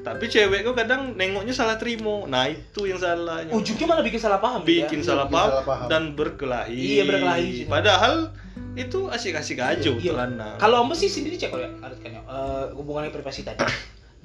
tapi 0.00 0.24
cewek 0.24 0.62
kok 0.62 0.76
kadang 0.76 1.18
nengoknya 1.18 1.50
salah 1.50 1.74
terima 1.74 2.22
nah 2.24 2.46
itu 2.46 2.86
yang 2.86 2.94
salahnya 2.94 3.50
ujungnya 3.50 3.84
malah 3.84 4.06
bikin 4.06 4.22
salah 4.22 4.38
paham 4.38 4.62
bikin 4.62 5.02
ya. 5.02 5.04
salah 5.04 5.26
bikin 5.26 5.34
paham, 5.34 5.50
salah 5.50 5.64
paham. 5.64 5.86
dan 5.90 6.02
berkelahi 6.14 6.78
Iya, 6.78 7.02
berkelahi 7.04 7.50
sih. 7.52 7.66
padahal 7.66 8.16
itu 8.76 9.08
asik-asik 9.08 9.58
aja 9.58 9.90
Iya. 9.90 10.14
celana 10.14 10.54
kalau 10.56 10.86
ambo 10.86 10.94
sih 10.94 11.08
sendiri 11.08 11.34
cek 11.34 11.50
ya 11.50 11.66
Arit 11.80 11.98
kan 11.98 12.10
ya 12.12 12.22
eh, 12.22 12.64
hubungannya 12.72 13.10
privasi 13.10 13.42
tadi 13.42 13.58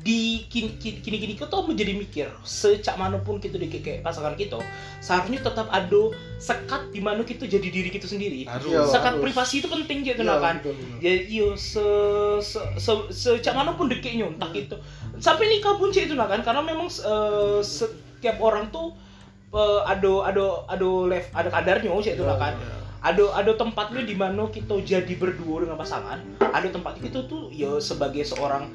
di 0.01 0.49
kini 0.49 0.81
kini 0.81 0.97
kini, 0.97 1.17
kini 1.21 1.33
kita 1.37 1.61
menjadi 1.61 1.93
mikir 1.93 2.27
secak 2.41 2.97
mana 2.97 3.21
pun 3.21 3.37
kita 3.37 3.61
di 3.61 3.69
kayak 3.69 4.01
pasangan 4.01 4.33
kita 4.33 4.57
seharusnya 4.97 5.45
tetap 5.45 5.69
ada 5.69 6.01
sekat 6.41 6.89
di 6.89 7.01
mana 7.05 7.21
kita 7.21 7.45
jadi 7.45 7.69
diri 7.69 7.93
kita 7.93 8.09
sendiri. 8.09 8.49
Harus. 8.49 8.65
Iya. 8.65 8.81
sekat 8.89 9.13
harus. 9.17 9.23
privasi 9.29 9.61
itu 9.61 9.69
penting 9.69 10.01
gitu 10.01 10.25
Iya, 10.25 10.41
kan 10.41 10.55
ya 10.97 11.13
iyo 11.29 11.47
se 11.53 11.85
se 12.41 12.61
se 12.73 12.93
secak 13.13 13.53
mana 13.53 13.77
pun 13.77 13.93
dekiknya 13.93 14.25
entah 14.25 14.49
itu. 14.57 14.73
Sampai 15.21 15.53
nikah 15.53 15.77
pun 15.77 15.93
itu 15.93 16.17
nah 16.17 16.25
kan? 16.25 16.41
Karena 16.41 16.65
memang 16.65 16.89
eh, 16.89 17.59
setiap 17.61 18.41
orang 18.41 18.73
tuh 18.73 18.97
eh, 19.53 19.81
ada 19.85 20.33
ada 20.33 20.45
ada 20.65 20.89
lev 21.05 21.25
ada 21.29 21.49
kadarnya 21.53 21.93
cek 21.93 22.17
itu 22.17 22.25
nah 22.25 22.41
kan? 22.41 22.57
ada 23.01 23.33
ada 23.33 23.57
tempatnya 23.57 24.05
di 24.05 24.13
mana 24.13 24.45
kita 24.53 24.77
jadi 24.81 25.13
berdua 25.17 25.65
dengan 25.65 25.77
pasangan. 25.77 26.21
Ada 26.37 26.69
tempat 26.69 27.01
itu 27.01 27.19
tuh 27.25 27.49
ya 27.49 27.81
sebagai 27.81 28.21
seorang 28.21 28.69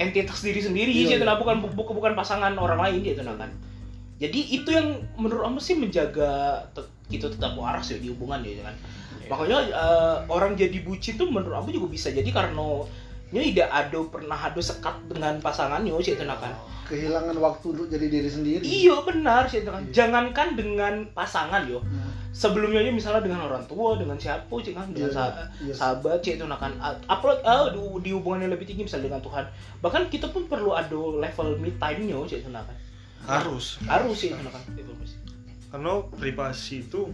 entitas 0.00 0.40
diri 0.40 0.64
sendiri 0.64 0.88
Iya, 0.88 1.20
gitu 1.20 1.22
iya. 1.22 1.28
nah 1.28 1.36
bukan 1.36 1.60
bukan 1.76 1.92
bukan 1.92 2.12
pasangan 2.16 2.56
orang 2.56 2.80
lain 2.80 3.04
gitu 3.04 3.20
nah 3.20 3.36
kan. 3.36 3.52
Jadi 4.16 4.40
itu 4.52 4.68
yang 4.72 5.00
menurut 5.16 5.44
aku 5.44 5.60
sih 5.60 5.76
menjaga 5.76 6.64
te- 6.72 6.88
kita 7.08 7.28
tetap 7.28 7.56
waras 7.56 7.88
ya 7.92 8.00
di 8.00 8.08
hubungan 8.08 8.40
gitu 8.40 8.64
kan. 8.64 8.72
Makanya 9.28 9.58
eh, 9.68 10.16
orang 10.28 10.56
jadi 10.56 10.80
bucin 10.80 11.20
tuh 11.20 11.28
menurut 11.28 11.56
aku 11.60 11.72
juga 11.72 11.88
bisa 11.92 12.08
jadi 12.08 12.28
karena 12.28 12.84
nya 13.30 13.40
tidak 13.46 13.70
ada 13.70 13.98
pernah 14.10 14.38
ada 14.38 14.60
sekat 14.60 14.96
dengan 15.06 15.38
pasangannya 15.38 15.94
sih 16.02 16.18
itu 16.18 16.24
kan? 16.26 16.52
Kehilangan 16.90 17.38
waktu 17.38 17.66
untuk 17.70 17.86
jadi 17.86 18.06
diri 18.10 18.26
sendiri. 18.26 18.62
Iya 18.66 19.06
benar 19.06 19.46
sih 19.46 19.62
itu 19.62 19.70
kan. 19.70 19.82
Iya. 19.86 19.92
jangankan 19.94 20.48
dengan 20.58 20.94
pasangan 21.14 21.62
yo. 21.66 21.78
Hmm. 21.80 22.10
sebelumnya 22.30 22.78
aja 22.78 22.94
misalnya 22.94 23.26
dengan 23.26 23.42
orang 23.50 23.66
tua 23.66 23.98
dengan 23.98 24.14
siapa 24.14 24.54
sih 24.62 24.70
kan? 24.70 24.86
Dengan 24.94 25.10
Iya, 25.10 25.50
iya. 25.66 25.74
sahabat 25.74 26.22
sih 26.22 26.38
itu 26.38 26.46
kan. 26.46 26.72
Apalagi 27.10 27.42
ah, 27.42 27.70
di, 27.74 27.82
di 28.06 28.10
hubungan 28.14 28.46
yang 28.46 28.54
lebih 28.54 28.70
tinggi 28.70 28.86
misalnya 28.86 29.10
dengan 29.10 29.22
Tuhan. 29.26 29.44
Bahkan 29.82 30.02
kita 30.14 30.30
pun 30.30 30.46
perlu 30.46 30.70
ada 30.74 30.94
level 30.94 31.58
me 31.58 31.74
time 31.74 32.06
nya 32.06 32.18
sih 32.30 32.38
itu 32.38 32.50
kan. 32.50 32.62
Harus. 33.26 33.82
Harus 33.86 34.14
sih 34.14 34.30
itu 34.30 34.38
kan. 34.46 34.62
Itu 34.78 34.94
Mas. 34.94 35.14
karena 35.70 36.02
privasi 36.18 36.82
itu 36.82 37.10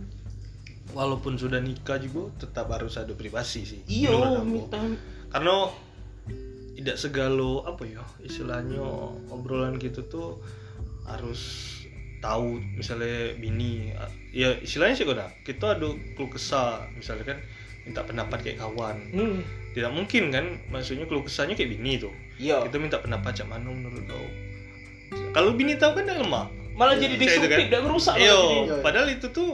walaupun 0.96 1.36
sudah 1.36 1.60
nikah 1.60 1.98
juga 1.98 2.30
tetap 2.40 2.70
harus 2.70 2.94
ada 2.96 3.12
privasi 3.12 3.66
sih 3.66 3.80
iya 3.84 4.12
karena 5.28 5.54
tidak 6.76 6.96
segalo 7.00 7.64
apa 7.64 7.88
ya 7.88 8.04
istilahnya 8.20 8.84
obrolan 9.32 9.80
gitu 9.80 10.04
tuh 10.06 10.36
harus 11.08 11.72
tahu 12.20 12.60
misalnya 12.76 13.32
bini 13.40 13.96
ya 14.34 14.52
istilahnya 14.60 14.94
sih 14.98 15.06
udah 15.08 15.28
kita 15.46 15.78
ada 15.80 15.88
keluh 16.16 16.30
kesah 16.30 16.84
misalnya 16.92 17.32
kan 17.34 17.38
minta 17.86 18.02
pendapat 18.02 18.38
kayak 18.42 18.58
kawan 18.60 18.96
hmm. 19.14 19.40
tidak 19.72 19.92
mungkin 19.94 20.34
kan 20.34 20.58
maksudnya 20.68 21.06
keluh 21.06 21.22
kesahnya 21.24 21.54
kayak 21.54 21.78
bini 21.78 21.96
tuh 21.96 22.12
iya 22.36 22.60
kita 22.66 22.76
minta 22.76 22.98
pendapat 23.00 23.32
cak 23.32 23.48
mana 23.48 23.70
menurut 23.70 24.04
kau 24.04 24.26
kalau 25.32 25.54
bini 25.54 25.78
tahu 25.80 25.96
kan 25.96 26.08
lemah 26.12 26.50
malah 26.76 26.96
jadi 26.98 27.16
Kayak 27.16 27.16
itu 27.16 27.24
destruktif 27.24 27.64
kan. 27.64 27.72
dan 27.72 27.80
ngerusak 27.88 28.14
malah 28.20 28.26
Iyo, 28.26 28.36
jadi. 28.36 28.56
Iya. 28.56 28.76
padahal 28.84 29.08
itu 29.08 29.26
tuh 29.32 29.50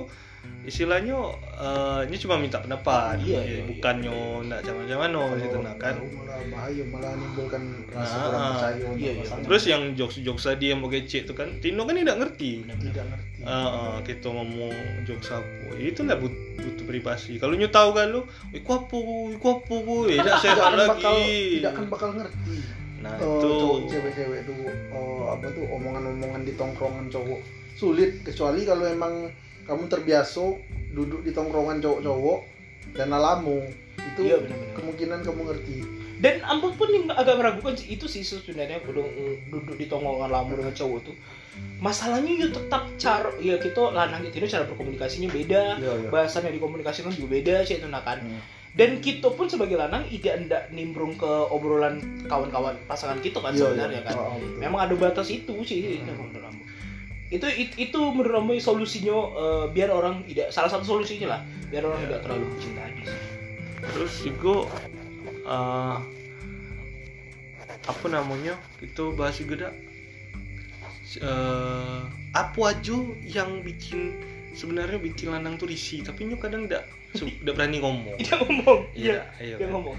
istilahnya 0.63 1.19
eh, 1.59 2.01
ini 2.07 2.17
cuma 2.17 2.39
minta 2.39 2.59
pendapat. 2.59 3.19
Iya, 3.19 3.39
Ya, 3.39 3.41
iya, 3.43 3.57
iya. 3.59 3.65
bukannya 3.67 4.17
ndak 4.47 4.61
macam-macam 4.63 5.11
gitu 5.39 5.59
nah 5.59 5.75
kan. 5.75 5.95
Kalau 5.99 6.15
malah 6.15 6.39
bahaya 6.47 6.83
malah 6.87 7.13
menimbulkan 7.13 7.63
rasa 7.91 8.15
Nah, 8.15 8.23
kurang 8.23 8.43
percaya 8.55 8.83
untuk 8.87 8.99
iya, 9.03 9.11
iya. 9.19 9.35
terus 9.43 9.63
yang 9.67 9.83
jokes 9.93 10.17
jokes 10.21 10.45
tadi 10.45 10.65
yang 10.71 10.79
mau 10.79 10.89
gecek 10.89 11.23
tuh 11.27 11.35
kan 11.35 11.49
Tino 11.59 11.83
kan 11.83 11.99
tidak 11.99 12.17
ngerti. 12.19 12.51
Tidak 12.63 13.05
ngerti. 13.11 13.39
Eh, 13.43 13.51
eh, 13.51 13.97
kita 14.07 14.29
ngomong 14.29 14.75
jokes 15.03 15.29
apa. 15.31 15.69
Itu 15.77 16.01
lah 16.07 16.17
but, 16.17 16.31
butuh 16.57 16.85
privasi. 16.87 17.43
Kalau 17.43 17.59
nyu 17.59 17.67
tahu 17.67 17.91
kan 17.91 18.07
lu 18.09 18.23
iku 18.51 18.71
apa 18.87 18.97
iku 19.35 19.47
apa 19.59 19.75
gue 19.75 20.01
tidak 20.15 20.37
sehat 20.39 20.73
lagi 20.73 20.89
bakal 20.89 21.15
tidak 21.27 21.71
akan 21.75 21.85
bakal 21.91 22.11
ngerti. 22.15 22.57
Nah 23.03 23.19
Eh, 23.19 23.39
itu. 23.43 23.91
cewek-cewek 23.91 24.41
tuh 24.47 24.63
eh, 24.71 25.25
apa 25.27 25.47
tuh 25.51 25.67
omongan-omongan 25.69 26.47
di 26.47 26.55
tongkrongan 26.55 27.11
cowok 27.11 27.41
sulit. 27.75 28.23
Kecuali 28.23 28.63
kalau 28.63 28.87
emang 28.87 29.27
kamu 29.63 29.87
terbiasa 29.87 30.43
duduk 30.91 31.23
di 31.23 31.31
tongkrongan 31.31 31.79
cowok-cowok 31.79 32.39
dan 32.93 33.09
alamu 33.11 33.63
itu 33.97 34.21
Iya, 34.23 34.37
benar-benar. 34.39 34.75
kemungkinan 34.75 35.19
kamu 35.23 35.41
ngerti 35.47 35.77
dan 36.19 36.39
ampun 36.41 36.71
pun 36.73 36.87
yang 36.87 37.11
agak 37.11 37.35
meragukan 37.35 37.75
sih, 37.75 37.93
itu 37.93 38.07
sih 38.07 38.23
sebenarnya 38.23 38.79
udah 38.85 39.03
mm, 39.03 39.35
duduk 39.51 39.75
di 39.75 39.87
tongkrongan 39.87 40.31
lama 40.31 40.53
dengan 40.53 40.71
cowok 40.71 41.01
tuh 41.03 41.17
masalahnya 41.79 42.33
ya 42.37 42.49
tetap 42.49 42.83
cara 42.97 43.31
ya 43.39 43.59
kita 43.59 43.91
lanang 43.91 44.23
itu 44.23 44.39
cara 44.47 44.65
berkomunikasinya 44.65 45.29
beda 45.29 45.63
Iya, 45.77 45.93
iya. 45.99 46.09
bahasan 46.09 46.47
yang 46.47 46.55
dikomunikasikan 46.57 47.11
juga 47.11 47.29
beda 47.33 47.55
sih 47.63 47.77
itu 47.77 47.87
nah 47.87 48.01
kan 48.01 48.23
Hmm. 48.23 48.39
dan 48.73 48.97
kita 48.99 49.29
pun 49.29 49.51
sebagai 49.51 49.75
lanang 49.75 50.07
tidak 50.09 50.35
ndak 50.41 50.63
nimbrung 50.71 51.13
ke 51.13 51.29
obrolan 51.51 51.99
kawan-kawan 52.25 52.79
pasangan 52.87 53.19
kita 53.19 53.37
kan 53.37 53.53
Iya, 53.53 53.61
sebenarnya 53.67 54.01
iya. 54.01 54.09
kan 54.09 54.15
Oh, 54.17 54.39
betul. 54.39 54.57
memang 54.59 54.81
ada 54.81 54.95
batas 54.95 55.29
itu 55.29 55.55
sih 55.63 55.99
aku. 55.99 56.25
Itu 57.33 57.47
itu, 57.49 57.75
itu 57.89 58.01
menurut 58.13 58.45
aku 58.45 58.53
solusinya 58.61 59.17
eh, 59.33 59.65
biar 59.73 59.89
orang 59.89 60.21
tidak 60.29 60.53
salah 60.53 60.69
satu 60.69 60.85
solusinya 60.85 61.39
lah. 61.39 61.41
Biar 61.73 61.89
orang 61.89 62.05
tidak 62.05 62.21
terlalu 62.29 62.47
cinta 62.61 62.85
sih. 62.93 63.09
terus 63.83 64.15
juga 64.23 64.57
eh, 65.49 65.97
apa 67.89 68.07
namanya? 68.13 68.55
Itu 68.85 69.17
bahas 69.17 69.41
juga 69.41 69.69
dah. 69.69 69.75
Eh, 71.13 72.01
apa 72.37 72.61
aja 72.69 72.99
yang 73.25 73.65
bikin 73.65 74.21
sebenarnya 74.53 75.01
bikin 75.01 75.33
lanang 75.33 75.57
tuh 75.57 75.73
risih? 75.73 76.05
Tapi 76.05 76.29
nyu 76.29 76.37
kadang 76.37 76.69
tidak 76.69 76.85
tidak 77.17 77.55
berani 77.57 77.81
ngomong. 77.81 78.21
Dia 78.21 78.37
ngomong. 78.45 78.81
Iya, 78.93 79.25
iya 79.41 79.57
kan? 79.57 79.73
ngomong. 79.73 79.97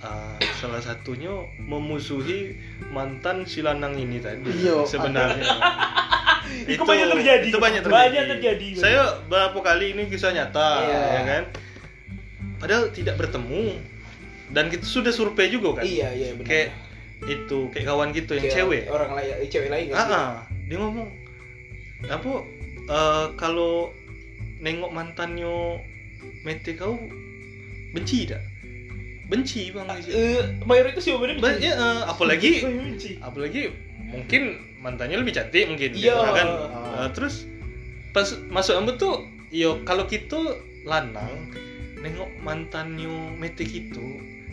Eh, 0.00 0.40
salah 0.56 0.80
satunya 0.80 1.28
memusuhi 1.60 2.56
mantan 2.88 3.44
si 3.44 3.60
lanang 3.60 3.92
ini 4.00 4.16
tadi 4.16 4.48
Iya, 4.48 4.80
sebenarnya 4.88 5.44
itu, 6.66 6.82
banyak 6.82 7.06
terjadi. 7.10 7.46
itu 7.46 7.58
banyak 7.58 7.80
terjadi, 7.80 7.96
banyak 7.96 8.24
terjadi 8.28 8.68
saya 8.74 9.00
beberapa 9.24 9.58
kali 9.60 9.86
ini 9.92 10.02
kisah 10.06 10.30
nyata 10.30 10.68
Iya. 10.80 11.00
ya 11.00 11.22
kan? 11.24 11.42
Padahal 12.56 12.84
tidak 12.90 13.16
bertemu. 13.16 13.80
Dan 14.50 14.66
kita 14.66 14.82
sudah 14.82 15.10
survei 15.10 15.46
juga 15.46 15.78
kan? 15.78 15.84
Iya 15.84 16.10
iya 16.10 16.28
benar. 16.34 16.46
Kayak 16.46 16.68
itu 17.22 17.58
kayak 17.70 17.86
kawan 17.86 18.08
gitu 18.10 18.32
yang 18.32 18.44
Kayak 18.44 18.56
cewek. 18.56 18.82
orang 18.88 19.10
lain 19.12 19.30
cewek 19.46 19.68
lain 19.68 19.86
ah, 19.92 20.00
ah. 20.00 20.30
dia 20.64 20.76
ngomong 20.76 21.08
apa 22.02 22.32
eh, 22.88 23.26
kalau 23.36 23.92
nengok 24.58 24.88
mantannya 24.88 25.84
mete 26.40 26.72
kau 26.74 26.96
benci 27.92 28.24
tidak 28.24 28.40
benci 29.28 29.70
bang. 29.70 29.86
Eh, 30.02 30.42
mayoritas 30.64 31.06
Ba- 31.06 31.22
benci. 31.22 31.62
ya, 31.62 31.76
eh, 31.76 32.00
apalagi 32.02 32.52
benci. 32.64 33.10
apalagi 33.20 33.70
mungkin 34.02 34.42
mantannya 34.80 35.16
lebih 35.16 35.32
cantik 35.32 35.64
mungkin 35.66 35.92
Iya. 35.92 36.16
gitu 36.16 36.28
kan 36.32 36.48
Ah. 36.48 37.04
Eh, 37.04 37.08
terus 37.12 37.44
pas 38.10 38.24
masuk 38.48 38.74
ambil 38.74 38.96
tuh 38.96 39.14
yo 39.48 39.84
kalau 39.84 40.04
kita 40.04 40.58
lanang 40.82 41.52
nengok 41.96 42.32
mantannya 42.40 43.06
mete 43.34 43.62
gitu 43.62 44.00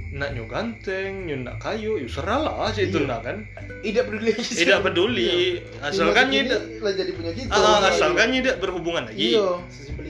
nak 0.07 0.31
nyo 0.31 0.43
ganteng 0.46 1.25
nyo 1.25 1.36
nak 1.38 1.57
kayu 1.57 1.96
yo 1.96 2.07
seralah 2.07 2.67
aja 2.67 2.79
itu 2.81 2.98
Iya. 2.98 3.07
nak 3.07 3.19
kan. 3.24 3.38
Tidak 3.77 4.03
peduli. 4.03 4.31
Sih. 4.38 4.55
tidak 4.57 4.79
peduli. 4.81 5.60
Asalkan 5.79 6.27
Ini 6.27 6.39
tidak 6.43 6.62
lah 6.79 6.91
jadi 6.91 7.12
punya 7.12 7.31
kita 7.31 7.51
ah, 7.51 7.77
iya, 7.77 7.88
asalkan 7.89 8.27
tidak 8.34 8.55
berhubungan 8.57 9.03
lagi. 9.05 9.34
Iya 9.34 9.48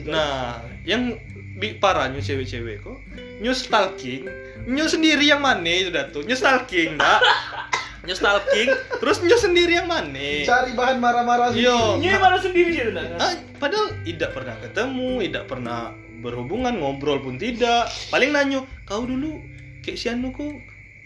nah 0.04 0.58
yang 0.82 1.18
bi- 1.54 1.76
parahnya 1.76 2.18
cewek-cewek 2.18 2.80
kok 2.80 2.96
nyo 3.38 3.52
stalking 3.52 4.24
nyo 4.64 4.84
sendiri 4.84 5.24
yang 5.24 5.38
mana 5.38 5.66
itu 5.66 5.90
tuh? 6.08 6.22
Nyo 6.22 6.32
stalking 6.32 6.96
dak 6.96 7.20
nyo 7.98 8.14
stalking 8.14 8.70
terus 9.00 9.18
nyo 9.20 9.34
sendiri 9.34 9.72
yang 9.74 9.88
mana 9.90 10.46
cari 10.46 10.70
bahan 10.72 10.98
marah-marah 10.98 11.50
Iya. 11.50 11.98
sendiri. 11.98 12.06
Ini 12.06 12.18
malah 12.18 12.40
sendiri 12.40 12.70
sih 12.72 12.84
nah. 12.94 13.04
Ah, 13.18 13.32
padahal 13.58 13.86
tidak 14.02 14.30
pernah 14.32 14.54
ketemu, 14.58 15.10
tidak 15.26 15.44
pernah 15.46 15.78
berhubungan, 16.18 16.74
ngobrol 16.78 17.18
pun 17.18 17.38
tidak. 17.38 17.86
Paling 18.10 18.30
nanyo, 18.30 18.66
kau 18.82 19.02
dulu 19.02 19.38
kayak 19.82 19.98
si 19.98 20.06
Anu 20.10 20.30
kok 20.30 20.50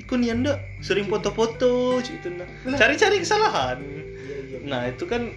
ikut 0.00 0.16
nih 0.18 0.32
anda 0.32 0.56
sering 0.80 1.06
foto-foto 1.06 2.00
gitu 2.00 2.28
nah. 2.32 2.48
Cari-cari 2.76 3.20
kesalahan. 3.20 3.78
Iya, 3.80 4.36
iya. 4.48 4.58
Nah, 4.64 4.80
itu 4.88 5.04
kan 5.04 5.32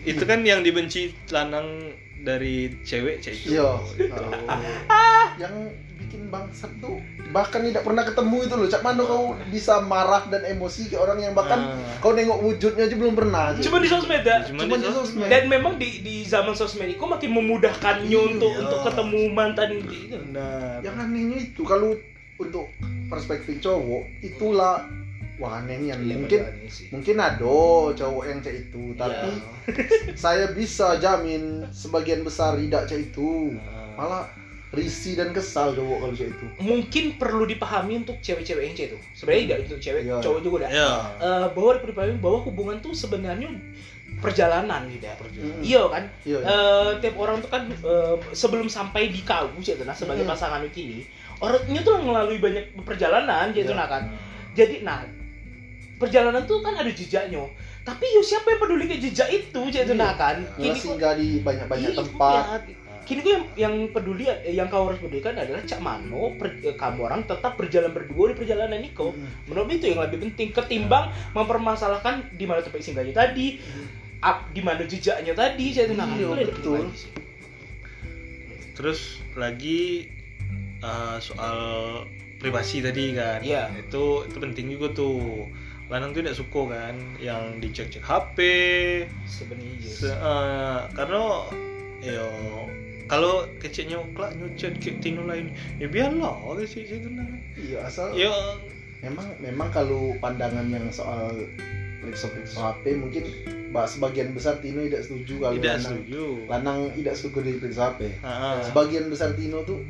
itu 0.00 0.24
kan 0.24 0.40
yang 0.44 0.64
dibenci 0.64 1.12
lanang 1.28 1.92
dari 2.20 2.72
cewek 2.84 3.20
cewek 3.20 3.40
itu. 3.48 3.56
Iya. 3.56 3.70
Itu. 3.96 4.22
yang 5.44 5.54
bikin 6.10 6.26
bangsat 6.26 6.74
tuh 6.76 6.98
bahkan 7.30 7.62
tidak 7.62 7.86
pernah 7.86 8.02
ketemu 8.02 8.36
itu 8.42 8.54
loh 8.56 8.66
cak 8.66 8.82
mana 8.82 8.98
kau 9.00 9.24
bisa 9.46 9.78
marah 9.80 10.26
dan 10.26 10.42
emosi 10.44 10.90
ke 10.90 10.98
orang 10.98 11.22
yang 11.22 11.30
bahkan 11.32 11.62
Ah. 11.62 11.78
kau 12.02 12.10
nengok 12.10 12.42
wujudnya 12.42 12.82
aja 12.82 12.98
belum 12.98 13.14
pernah 13.14 13.54
Cuma 13.54 13.78
di 13.78 13.86
sosmed 13.86 14.18
ya. 14.20 14.42
Cuma 14.42 14.66
Cuma 14.66 14.74
di 14.74 14.82
di 14.82 14.86
sosmed. 14.88 14.98
sosmed. 15.22 15.28
Dan 15.30 15.42
memang 15.46 15.78
di 15.78 16.02
di 16.02 16.16
zaman 16.24 16.50
sosmed 16.50 16.90
itu 16.90 16.98
makin 16.98 17.30
memudahkannya 17.30 18.10
Iya. 18.10 18.20
untuk 18.28 18.50
untuk 18.50 18.80
ketemu 18.82 19.20
mantan 19.30 19.68
gitu. 19.78 20.18
Benar. 20.18 20.82
yang 20.82 20.96
anehnya 20.98 21.38
itu 21.40 21.62
kalau 21.62 21.94
untuk 22.36 22.66
perspektif 23.06 23.60
cowok 23.60 24.02
itulah 24.20 24.82
wah 25.36 25.62
aneh 25.62 25.86
yang 25.86 26.02
Iya, 26.02 26.18
mungkin 26.18 26.40
mungkin 26.90 27.16
ada 27.16 27.54
cowok 27.92 28.24
yang 28.24 28.38
cek 28.40 28.56
itu 28.66 28.82
tapi 28.94 29.30
Iya. 29.30 29.46
saya 30.26 30.50
bisa 30.50 30.98
jamin 30.98 31.62
sebagian 31.70 32.20
besar 32.20 32.58
tidak 32.58 32.84
cek 32.84 33.14
itu 33.14 33.54
Nah. 33.54 33.94
malah 33.94 34.24
risih 34.70 35.14
dan 35.14 35.30
kesal 35.30 35.72
cowok 35.72 35.98
kalau 35.98 36.14
cek 36.14 36.28
itu. 36.30 36.46
Mungkin 36.58 37.04
perlu 37.14 37.42
dipahami 37.44 37.98
untuk 37.98 38.18
cewek-cewek 38.18 38.62
yang 38.62 38.74
cewek 38.74 38.88
itu. 38.88 38.98
Sebenarnya 39.12 39.42
tidak 39.44 39.58
untuk 39.60 39.78
cewek 39.80 40.02
Iya. 40.04 40.16
cowok 40.20 40.40
juga 40.40 40.56
dah 40.60 40.70
ya 40.70 40.90
Eh, 41.18 41.46
bahwa 41.50 41.70
perlu 41.76 41.90
dipahami 41.90 42.14
bahwa 42.16 42.38
hubungan 42.40 42.76
tuh 42.78 42.92
sebenarnya 42.92 43.50
perjalanan 44.16 44.86
gitu 44.88 45.04
ya. 45.04 45.14
Mm. 45.16 45.60
iya 45.60 45.82
kan? 45.86 46.02
Iya 46.22 46.38
Eh, 46.40 46.90
tiap 46.98 47.14
orang 47.16 47.38
tuh 47.38 47.48
kan 47.48 47.62
eh, 47.66 48.14
sebelum 48.32 48.66
sampai 48.66 49.08
di 49.08 49.20
kau 49.20 49.50
gitu 49.56 49.82
nah 49.82 49.92
sebagai 49.92 50.22
Hmm. 50.22 50.30
pasangan 50.30 50.62
kini 50.68 51.02
orangnya 51.38 51.80
tuh 51.80 51.98
melalui 51.98 52.36
banyak 52.36 52.64
perjalanan 52.80 53.50
gitu 53.50 53.70
Iya. 53.70 53.76
nah 53.76 53.88
kan. 53.88 54.02
Jadi 54.52 54.82
nah 54.82 55.02
perjalanan 55.96 56.44
tuh 56.44 56.60
kan 56.60 56.74
ada 56.74 56.88
jejaknya. 56.88 57.42
Tapi 57.80 58.04
yo 58.06 58.20
siapa 58.20 58.44
yang 58.46 58.60
peduli 58.60 58.84
ke 58.86 58.96
jejak 58.98 59.28
itu 59.28 59.60
gitu 59.68 59.92
nah 59.94 60.12
kan? 60.12 60.44
Iya, 60.54 60.68
kini 60.68 60.78
singgah 60.78 61.12
di 61.14 61.40
banyak-banyak 61.40 61.90
Iya, 61.90 61.98
tempat. 61.98 62.60
iya. 62.62 62.76
Kini 63.10 63.20
gue 63.20 63.32
yang 63.32 63.44
yang 63.56 63.74
peduli 63.90 64.22
eh, 64.24 64.54
yang 64.54 64.66
kau 64.66 64.86
harus 64.86 64.96
pedulikan 64.96 65.34
adalah 65.34 65.58
cak 65.60 65.78
mano 65.78 66.30
per- 66.32 66.62
eh, 66.62 66.72
kamu 66.72 67.00
orang 67.02 67.22
tetap 67.24 67.58
berjalan 67.58 67.90
berdua 67.90 68.30
di 68.30 68.36
perjalanan 68.36 68.78
Niko 68.78 69.10
Mm. 69.10 69.26
menurut 69.44 69.66
itu 69.68 69.90
yang 69.90 69.98
lebih 70.00 70.22
penting 70.22 70.48
ketimbang 70.50 71.04
mempermasalahkan 71.32 72.30
di 72.30 72.44
mana 72.44 72.62
tempat 72.62 72.78
singgahnya 72.78 73.10
tadi 73.12 73.58
up 74.20 74.46
di 74.48 74.60
mana 74.60 74.84
jejaknya 74.84 75.32
tadi 75.32 75.66
saya 75.70 75.84
tuh 75.84 75.96
nah, 75.96 76.06
Iya, 76.06 76.38
itu 76.38 76.54
betul. 76.54 76.78
lagi 76.78 76.94
sih. 76.94 77.10
terus 78.72 79.00
lagi 79.34 80.06
uh, 80.80 81.18
soal 81.18 81.58
privasi 82.36 82.80
tadi 82.80 83.12
kan 83.12 83.42
Iya. 83.42 83.68
itu 83.76 84.24
itu 84.24 84.36
penting 84.38 84.70
juga 84.70 84.94
tuh 84.94 85.50
lanang 85.86 86.14
tuh 86.14 86.22
tidak 86.22 86.38
suka 86.38 86.62
kan 86.70 86.94
yang 87.18 87.58
dicek 87.58 87.90
cek 87.90 88.00
HP 88.00 88.38
sebenarnya 89.26 89.74
iya 89.74 89.90
Se- 89.90 90.14
uh, 90.14 90.80
karena 90.90 91.22
yo 92.00 92.28
kalau 93.10 93.42
kecilnya 93.58 93.98
kelak 94.14 94.38
nyucet 94.38 94.78
kayak 94.78 95.02
tino 95.02 95.26
lain. 95.26 95.50
Ya 95.82 95.90
biarlah 95.90 96.38
kecil 96.62 96.86
itu 96.86 97.10
nah 97.10 97.26
iya 97.58 97.82
asal 97.82 98.14
ya. 98.14 98.30
memang 99.02 99.26
memang 99.42 99.68
kalau 99.74 100.14
pandangan 100.22 100.70
yang 100.70 100.86
soal 100.94 101.34
periksa-periksa 102.00 102.56
HP 102.78 102.84
mungkin 102.96 103.24
bah, 103.74 103.84
sebagian 103.84 104.32
besar 104.32 104.62
Tino 104.62 104.86
tidak 104.86 105.04
setuju 105.04 105.34
kalau 105.36 105.54
tidak 105.58 105.74
lanang, 105.76 105.84
setuju. 105.84 106.24
Lanang 106.48 106.78
tidak 106.96 107.14
suka 107.18 107.38
diperiksa 107.44 107.82
HP 107.92 108.00
Ah, 108.24 108.62
sebagian 108.64 109.12
besar 109.12 109.36
Tino 109.36 109.66
tuh 109.68 109.84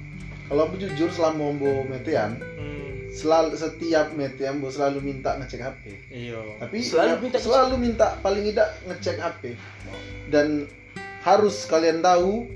kalau 0.50 0.67
aku 0.67 0.83
jujur 0.83 1.07
selama 1.15 1.55
Ombo 1.55 1.87
metean 1.87 2.35
hmm, 2.59 3.15
selalu 3.15 3.55
setiap 3.55 4.11
metean 4.19 4.59
Ombo 4.59 4.75
selalu 4.75 4.99
minta 4.99 5.39
ngecek 5.39 5.62
HP 5.62 5.83
iya. 6.11 6.41
Tapi 6.59 6.83
Selalu 6.83 7.11
ya, 7.15 7.17
minta 7.23 7.39
selalu 7.39 7.75
minta 7.79 8.07
paling 8.25 8.43
tidak 8.50 8.69
ngecek 8.91 9.17
HP 9.23 9.43
dan 10.35 10.67
harus 11.23 11.69
kalian 11.71 12.03
tahu 12.03 12.49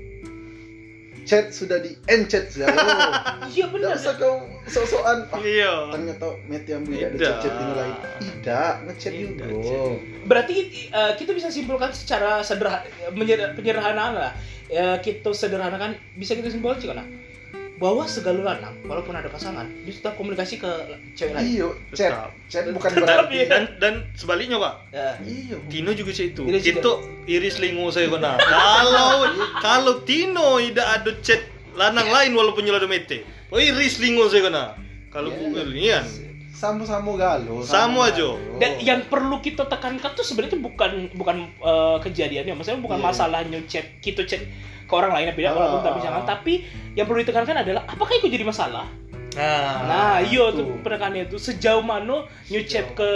chat 1.25 1.49
sudah 1.51 1.81
di 1.81 1.97
encet 2.05 2.53
sudah 2.53 2.69
oh, 2.71 3.49
iya 3.49 3.65
tidak 3.65 3.73
benar 3.73 3.97
usah 3.97 4.13
kau 4.15 4.45
sok-sokan. 4.65 5.29
Ah, 5.29 5.41
iya. 5.41 5.89
ternyata 5.93 6.27
metean 6.49 6.81
tidak 6.85 7.05
ada 7.05 7.17
Tidak. 7.17 7.27
chat-chat 7.27 7.53
Tino 7.57 7.73
lain. 7.77 7.95
Tidak 8.21 8.73
Tidak, 9.13 9.25
juga. 9.29 9.45
chat. 9.49 9.93
berarti 10.25 10.55
eh, 10.89 11.11
kita 11.17 11.31
bisa 11.33 11.47
simpulkan 11.53 11.89
secara 11.93 12.41
sederhana 12.41 12.85
penyederhanaan 13.57 14.13
lah. 14.13 14.31
Ya 14.65 14.97
kita 14.97 15.29
sederhanakan 15.29 15.93
bisa 16.17 16.33
kita 16.33 16.49
simpulkan 16.49 16.81
sih 16.81 16.89
karena 16.89 17.05
bahwa 17.75 18.07
segala 18.07 18.55
lanang 18.55 18.71
walaupun 18.83 19.11
ada 19.11 19.27
pasangan 19.27 19.67
dia 19.83 19.91
tetap 19.91 20.15
komunikasi 20.15 20.55
ke 20.55 20.71
cewek 21.11 21.35
lain 21.35 21.43
iyo 21.45 21.67
chat 21.91 22.31
chat 22.47 22.63
bukan 22.71 22.87
Tetap, 22.87 23.03
berarti 23.27 23.35
iya. 23.35 23.47
dan 23.51 23.63
dan 23.77 23.93
sebaliknya 24.15 24.55
pak 24.55 24.73
Ya. 24.95 25.19
iyo 25.21 25.59
Tino 25.67 25.91
juga 25.91 26.15
chat 26.15 26.31
itu. 26.31 26.43
Itu 26.47 26.91
iris 27.25 27.59
lingo 27.59 27.91
saya 27.91 28.07
kena. 28.07 28.39
kalau 28.39 29.11
kalau 29.65 29.93
Tino 30.03 30.63
tidak 30.63 30.87
ada 30.87 31.11
chat 31.19 31.41
lanang 31.75 32.07
lain 32.07 32.31
walaupun 32.31 32.63
ada 32.63 32.87
mete. 32.87 33.27
Oh 33.51 33.59
iris 33.59 33.99
lingo 33.99 34.31
saya 34.31 34.47
kena. 34.47 34.63
Kalau 35.11 35.31
Iya. 35.31 35.37
Google 35.37 35.69
ini 35.71 35.87
kan 35.91 36.05
sama-sama 36.55 37.11
galau 37.13 37.59
Sama 37.59 38.07
aja. 38.07 38.31
Dan 38.55 38.79
yang 38.79 39.03
perlu 39.05 39.37
kita 39.37 39.67
tekankan 39.67 40.15
tuh 40.15 40.23
sebenarnya 40.23 40.55
bukan 40.55 41.11
bukan 41.11 41.37
eh, 41.59 41.97
kejadiannya, 41.99 42.55
maksudnya 42.55 42.79
bukan 42.79 42.97
Iya. 42.97 43.05
masalahnya 43.05 43.59
chat 43.67 43.83
kita 43.99 44.23
chat 44.23 44.39
ke 44.87 44.93
orang 44.93 45.11
lain 45.11 45.35
beda 45.35 45.51
Ah. 45.51 45.53
walaupun 45.53 45.81
tapi 45.83 45.99
jangan 45.99 46.23
tapi 46.23 46.53
yang 46.93 47.03
perlu 47.03 47.19
ditekankan 47.19 47.59
adalah 47.59 47.83
apakah 47.83 48.15
itu 48.15 48.31
jadi 48.31 48.47
masalah? 48.47 48.87
Nah, 49.35 49.83
Nah, 49.83 50.15
itu. 50.23 50.63
tuh 50.63 50.79
penekanannya 50.79 51.27
itu 51.27 51.35
sejauh 51.35 51.83
mana 51.83 52.23
new 52.47 52.63
chat 52.63 52.87
ke 52.95 53.09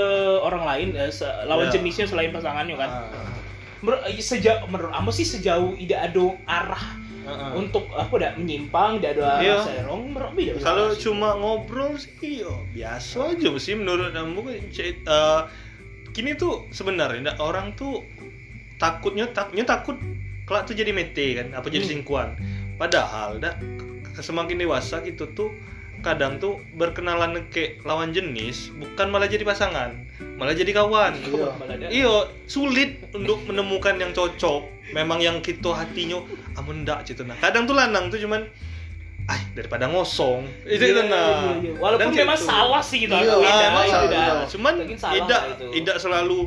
orang 0.44 0.68
lain 0.68 0.88
eh, 0.94 1.08
se- 1.08 1.48
lawan 1.48 1.72
Iya. 1.72 1.80
jenisnya 1.80 2.06
selain 2.06 2.36
pasangannya 2.36 2.76
kan. 2.76 2.92
Ah. 2.92 3.08
Menurut 3.80 4.04
sejauh 4.20 4.68
menurut 4.68 4.92
Amo 4.92 5.08
sih 5.08 5.24
sejauh 5.24 5.80
tidak 5.80 6.12
ada 6.12 6.26
arah 6.44 6.99
Heeh. 7.32 7.52
untuk 7.56 7.86
apa 7.92 8.14
dah 8.16 8.32
menyimpang, 8.34 8.98
tidak 8.98 9.12
ada 9.14 9.30
Iya. 9.40 9.58
serong, 9.62 10.02
menurut 10.08 10.28
Amo 10.28 10.38
tidak 10.38 10.54
kalau 10.60 10.88
cuma 10.94 11.30
ngobrol 11.34 11.94
sih 11.96 12.42
yo 12.42 12.66
biasa 12.70 13.34
aja 13.34 13.50
sih 13.56 13.74
menurut 13.74 14.10
kamu 14.10 14.40
chat 14.68 14.98
eh, 14.98 15.42
kini 16.10 16.34
tuh 16.34 16.66
sebenarnya 16.70 17.38
orang 17.38 17.74
tuh 17.74 18.02
takutnya 18.76 19.30
takutnya 19.30 19.64
takut 19.64 19.96
kelak 20.44 20.66
tuh 20.66 20.74
jadi 20.74 20.90
mete 20.90 21.36
kan 21.36 21.54
apa 21.54 21.68
jadi 21.68 21.80
Hmm. 21.80 21.90
selingkuhan 21.92 22.30
padahal 22.76 23.38
dak 23.38 23.62
ke- 24.08 24.20
semakin 24.20 24.58
dewasa 24.58 25.00
gitu 25.02 25.30
tuh 25.30 25.54
kadang 26.00 26.40
tuh 26.40 26.60
berkenalan 26.76 27.48
ke 27.52 27.80
lawan 27.84 28.16
jenis 28.16 28.72
bukan 28.76 29.12
malah 29.12 29.28
jadi 29.28 29.44
pasangan 29.44 29.96
malah 30.40 30.56
jadi 30.56 30.72
kawan 30.72 31.16
Iya. 31.20 31.88
Iyo 31.92 32.14
sulit 32.48 33.00
untuk 33.12 33.44
menemukan 33.48 33.96
yang 34.00 34.12
cocok 34.12 34.68
memang 34.96 35.20
yang 35.20 35.40
kita 35.44 35.72
hatinya 35.76 36.20
amun 36.56 36.84
ndak 36.88 37.08
gitu 37.08 37.24
nah 37.24 37.36
kadang 37.40 37.68
tuh 37.70 37.76
lanang 37.76 38.12
tuh 38.12 38.20
cuman 38.20 38.48
ay 39.30 39.42
daripada 39.54 39.86
ngosong 39.86 40.50
itu 40.66 40.82
Iya, 40.82 40.90
itu 40.90 41.02
nah 41.06 41.54
iya, 41.62 41.70
iya. 41.70 41.74
Walaupun 41.78 42.12
memang 42.18 42.40
gitu. 42.40 42.50
salah 42.50 42.82
sih 42.82 42.98
gitu. 43.06 43.14
Iya, 43.14 43.30
aku 43.30 43.46
ah, 43.46 43.46
tidak, 43.46 43.70
iya, 43.86 44.00
tidak. 44.02 44.20
iya. 44.26 44.36
cuman 44.50 44.74
salah 44.98 45.14
tidak 45.14 45.42
tidak 45.70 45.98
selalu 46.02 46.40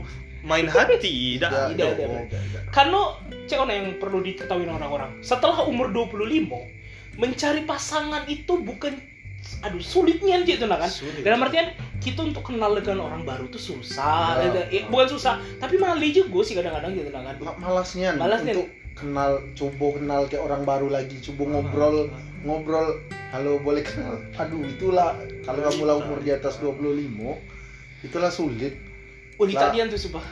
main 0.43 0.67
hati 0.67 1.38
tidak 1.38 1.51
Tidak. 1.79 1.91
Karena 2.75 3.01
cek 3.47 3.59
yang 3.62 3.95
perlu 4.03 4.19
diketahui 4.27 4.67
orang-orang. 4.67 5.23
Setelah 5.23 5.62
umur 5.62 5.95
25, 5.95 6.51
mencari 7.21 7.62
pasangan 7.62 8.27
itu 8.27 8.59
bukan 8.59 8.97
aduh 9.62 9.83
sulitnya 9.83 10.42
gitu 10.46 10.64
nah 10.70 10.78
kan. 10.78 10.90
Sulit. 10.90 11.22
Dalam 11.26 11.42
artian 11.42 11.74
kita 11.98 12.22
untuk 12.22 12.46
kenal 12.46 12.74
dengan 12.78 13.07
orang 13.11 13.22
baru 13.26 13.46
tuh 13.50 13.59
susah. 13.59 14.38
Ya. 14.70 14.87
bukan 14.90 15.09
susah, 15.11 15.38
tapi 15.59 15.78
malah 15.78 15.98
juga 15.98 16.42
sih 16.46 16.55
kadang-kadang 16.55 16.94
gitu 16.94 17.11
nah 17.11 17.22
kan. 17.26 17.35
Ma- 17.42 17.59
malasnya 17.59 18.14
Malasnya. 18.14 18.55
untuk 18.59 18.68
kenal 18.92 19.40
coba 19.57 19.87
kenal 19.96 20.20
kayak 20.28 20.42
orang 20.44 20.62
baru 20.68 20.88
lagi 20.92 21.16
coba 21.24 21.42
ngobrol 21.48 22.12
ngobrol 22.44 23.00
halo 23.33 23.57
boleh 23.64 23.81
kenal 23.81 24.20
aduh 24.37 24.61
itulah 24.68 25.16
kalau 25.48 25.64
kamu 25.64 25.83
lah 25.88 25.96
umur 25.96 26.20
di 26.20 26.28
atas 26.28 26.61
25 26.61 27.09
itulah 28.05 28.28
sulit 28.28 28.76
Uli 29.40 29.57
Lah. 29.57 29.72
tadian 29.72 29.88
tuh 29.88 29.96
sumpah. 29.96 30.22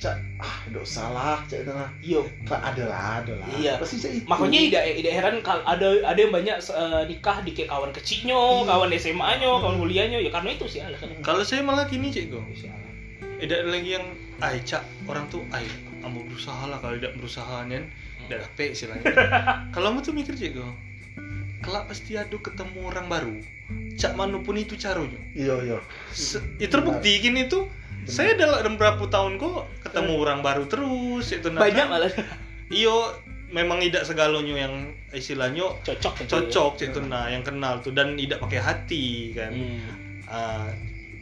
Cak 0.00 0.16
ah 0.40 0.56
udah 0.66 0.80
salah 0.80 1.38
cak 1.44 1.60
itu 1.60 1.70
nah 1.70 1.92
Iya. 2.00 2.20
Kak, 2.42 2.60
ada 2.64 2.84
lah 2.88 3.00
ada 3.20 3.32
lah. 3.36 3.46
Iya. 3.52 3.76
pasti 3.76 4.00
cak 4.00 4.10
itu. 4.10 4.24
Makanya 4.24 4.58
tidak 4.64 4.82
tidak 4.96 5.12
heran 5.12 5.34
kalau 5.44 5.62
ada 5.62 5.88
ada 6.02 6.16
yang 6.16 6.32
banyak 6.32 6.56
eh, 6.56 7.02
nikah 7.06 7.38
di 7.40 7.52
kayak 7.52 7.68
kawan 7.68 7.92
kecilnya, 7.92 8.40
kawan 8.64 8.88
SMA-nya, 8.90 9.48
kawan 9.52 9.76
kuliahnya. 9.76 10.18
Ya 10.18 10.32
karena 10.32 10.56
itu 10.56 10.64
sih 10.66 10.80
alasannya. 10.80 11.20
kalau 11.20 11.44
saya 11.44 11.60
malah 11.60 11.84
gini 11.84 12.08
cek 12.08 12.32
go 12.32 12.40
Sialan. 12.50 12.80
tidak 13.36 13.56
ada 13.60 13.70
lagi 13.70 13.90
yang 13.92 14.06
ay 14.40 14.56
cak 14.60 14.80
orang 15.04 15.28
tuh 15.28 15.44
ay 15.52 15.68
kamu 16.00 16.24
berusaha 16.24 16.64
lah 16.64 16.80
kalau 16.80 16.96
tidak 16.96 17.12
berusaha 17.14 17.56
nen. 17.64 17.84
Tidak 18.24 18.40
dapet 18.40 18.68
istilahnya 18.72 19.04
kalau 19.76 19.92
kamu 19.92 20.00
tuh 20.00 20.14
mikir 20.16 20.32
cek 20.32 20.52
go 20.54 20.64
kelak 21.60 21.84
pasti 21.86 22.16
ada 22.16 22.32
ketemu 22.32 22.88
orang 22.88 23.06
baru. 23.06 23.36
Cak 23.94 24.16
mana 24.16 24.40
pun 24.40 24.56
itu 24.56 24.74
caranya 24.74 25.20
iya 25.30 25.60
iya. 25.60 25.78
Se- 26.10 26.40
ya 26.56 26.66
terbukti 26.66 27.20
gini 27.20 27.44
tuh 27.46 27.68
saya 28.08 28.36
dalam 28.38 28.76
berapa 28.80 29.02
tahun 29.08 29.36
kok 29.36 29.68
ketemu 29.84 30.12
orang 30.16 30.40
baru 30.40 30.64
terus 30.70 31.32
itu 31.32 31.48
nah, 31.52 31.60
Banyak 31.60 31.86
malah. 31.90 32.12
Iyo 32.70 33.18
memang 33.50 33.82
tidak 33.82 34.06
segalanya 34.06 34.54
yang 34.54 34.94
istilahnya 35.10 35.74
cocok 35.82 36.30
cocok 36.30 36.72
itu 36.86 37.02
nah 37.02 37.26
yang 37.26 37.42
kenal 37.42 37.82
tuh 37.82 37.90
dan 37.90 38.14
tidak 38.14 38.38
pakai 38.40 38.60
hati 38.62 39.34
kan. 39.34 39.52
Hmm. 39.52 39.80
Ah, 40.30 40.70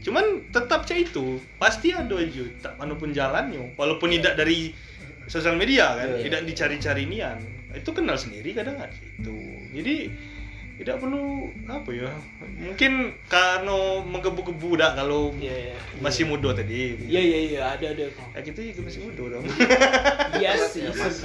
cuman 0.04 0.44
tetap 0.52 0.84
cek 0.84 1.08
itu 1.08 1.40
pasti 1.56 1.96
ada 1.96 2.14
aja 2.20 2.44
tak 2.60 2.76
mana 2.76 2.94
pun 2.94 3.10
jalannya. 3.10 3.72
Walaupun 3.80 4.12
tidak 4.12 4.36
dari 4.36 4.76
sosial 5.28 5.56
media 5.56 5.96
kan. 5.96 6.08
Iya, 6.08 6.16
iya. 6.20 6.24
tidak 6.24 6.40
dicari-cari 6.48 7.04
nian. 7.08 7.38
Itu 7.72 7.92
kenal 7.96 8.16
sendiri 8.20 8.52
kadang 8.56 8.76
ada 8.76 8.92
itu. 8.92 9.36
Jadi 9.72 9.96
tidak 10.78 11.02
perlu 11.02 11.50
apa 11.66 11.90
ya 11.90 12.06
mungkin 12.54 12.92
karena 13.26 13.76
menggebu-gebu 14.00 14.78
dah 14.78 14.94
kalau 14.94 15.34
Iya, 15.34 15.74
iya. 15.74 15.76
masih 15.98 16.24
muda 16.24 16.54
tadi 16.54 16.94
Iya, 17.02 17.18
iya, 17.20 17.38
iya, 17.44 17.60
ada 17.74 17.86
ada. 17.90 18.06
ya 18.06 18.40
kita 18.40 18.62
juga 18.62 18.86
masih 18.86 19.00
muda 19.02 19.22
dong 19.34 19.44
Iya 20.40 20.52
sih. 20.64 20.86
Mas. 20.86 21.18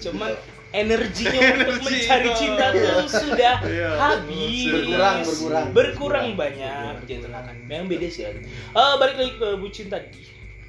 Cuman 0.00 0.32
energinya 0.72 1.40
untuk 1.52 1.76
Energi, 1.76 1.84
mencari 1.84 2.28
oh. 2.28 2.36
cinta 2.36 2.64
tuh 2.72 3.04
sudah 3.04 3.54
Iya. 3.62 3.90
habis 4.00 4.64
Berkurang, 4.64 5.16
berkurang. 5.20 5.66
berkurang 5.76 6.26
banyak 6.32 6.94
gitu 7.04 7.28
kan 7.28 7.44
memang 7.62 7.86
beda 7.86 8.08
sih 8.08 8.24
ya. 8.24 8.32
Eh, 8.32 8.94
balik 8.96 9.16
lagi 9.20 9.32
ke 9.36 9.48
bucin 9.60 9.86
tadi 9.86 10.08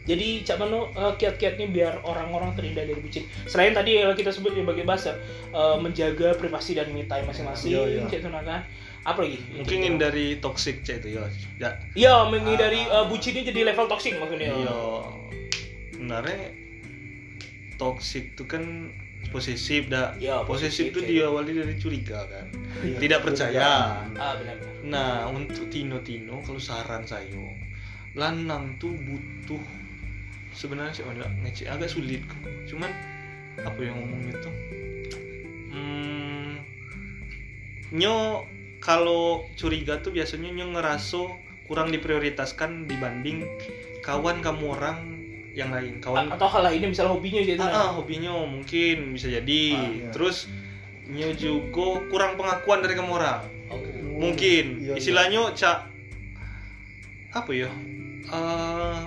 jadi 0.04 0.44
Cak 0.44 0.58
Mano 0.60 0.92
eh, 0.92 1.14
kiat-kiatnya 1.16 1.68
biar 1.72 2.04
orang-orang 2.04 2.52
terhindar 2.60 2.84
dari 2.84 3.00
bucin 3.00 3.24
selain 3.48 3.72
tadi 3.72 4.04
yang 4.04 4.12
kita 4.14 4.32
sebut 4.36 4.52
sebagai 4.52 4.84
bahasa 4.84 5.16
eh, 5.52 5.78
menjaga 5.80 6.36
privasi 6.36 6.76
dan 6.76 6.92
me 6.92 7.08
time 7.08 7.28
masing-masing 7.28 7.72
Iya, 7.72 7.82
iya. 7.88 8.04
Cak 8.12 8.22
Tuna 8.28 8.42
kan 8.44 8.62
apa 9.04 9.20
lagi 9.20 9.36
Mungkin 9.52 9.80
hindari 9.84 10.40
toxic 10.40 10.80
cek 10.88 11.04
itu 11.04 11.20
ya. 11.20 11.28
Ya. 11.60 11.70
Iya, 11.96 12.16
menghindari 12.32 12.88
eh, 12.88 13.06
bucinnya 13.08 13.44
jadi 13.44 13.72
level 13.72 13.88
toxic 13.92 14.16
maksudnya. 14.16 14.52
Iya. 14.52 14.80
Sebenarnya 15.96 16.42
toxic 17.76 18.36
itu 18.36 18.44
kan 18.48 18.92
posesif 19.32 19.92
dah. 19.92 20.16
Iya, 20.20 20.44
posesif 20.48 20.92
itu 20.92 21.00
ya. 21.04 21.28
diawali 21.28 21.52
dari 21.52 21.76
curiga 21.80 22.28
kan. 22.28 22.48
Iya. 22.84 22.98
Tidak 23.00 23.20
percaya. 23.24 23.60
Ah, 24.16 24.34
benar-benar. 24.40 24.72
Nah, 24.84 25.32
untuk 25.32 25.72
Tino-Tino 25.72 26.44
kalau 26.44 26.60
saran 26.60 27.08
saya, 27.08 27.48
lanang 28.14 28.78
tuh 28.78 28.92
butuh 28.94 29.64
sebenarnya 30.54 30.94
sih 30.94 31.04
agak 31.04 31.30
ngecek 31.42 31.68
agak 31.68 31.90
sulit. 31.90 32.22
Cuman 32.66 32.90
apa 33.60 33.80
yang 33.80 33.98
ngomongnya 33.98 34.34
tuh? 34.40 34.54
Hmm, 35.70 36.62
nyo 37.92 38.46
kalau 38.78 39.48
curiga 39.54 40.00
tuh 40.00 40.12
biasanya 40.12 40.50
nyo 40.52 40.72
ngeraso 40.72 41.30
kurang 41.66 41.90
diprioritaskan 41.90 42.86
dibanding 42.86 43.46
kawan 44.00 44.40
kamu 44.40 44.66
orang 44.74 44.98
yang 45.54 45.70
lain. 45.70 45.98
Kawan 45.98 46.30
A- 46.30 46.36
atau 46.36 46.50
hal 46.50 46.66
lainnya 46.66 46.90
misalnya 46.90 47.14
hobinya 47.14 47.42
gitu. 47.42 47.62
Ah, 47.62 47.88
ah, 47.88 47.90
hobinya 47.94 48.34
mungkin 48.44 49.14
bisa 49.14 49.30
jadi. 49.30 49.64
Ah, 49.72 49.88
iya. 49.88 50.10
Terus 50.10 50.50
nyo 51.04 51.30
juga 51.34 52.04
kurang 52.08 52.36
pengakuan 52.36 52.80
dari 52.80 52.96
kamu 52.96 53.12
orang 53.12 53.44
Oh. 53.68 53.80
mungkin 54.22 54.80
Iya, 54.80 54.94
iya. 54.94 54.94
istilahnya 54.96 55.52
cak 55.52 55.90
apa 57.34 57.52
ya 57.52 57.70
Eh, 58.24 59.00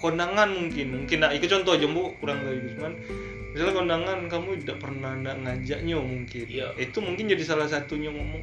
kondangan 0.00 0.48
mungkin 0.48 0.86
mungkin 0.96 1.18
nah, 1.20 1.30
itu 1.30 1.44
contoh 1.46 1.76
aja 1.76 1.86
bu 1.86 2.16
kurang 2.18 2.40
lebih 2.42 2.72
cuman 2.74 2.92
misalnya 3.52 3.74
kondangan 3.76 4.18
kamu 4.26 4.48
tidak 4.64 4.78
pernah 4.80 5.12
nggak 5.14 5.36
ngajaknya 5.44 5.96
mungkin. 6.00 6.44
Iya. 6.48 6.68
itu 6.78 6.98
mungkin 6.98 7.24
jadi 7.28 7.42
salah 7.44 7.68
satunya 7.68 8.08
ngomong 8.08 8.42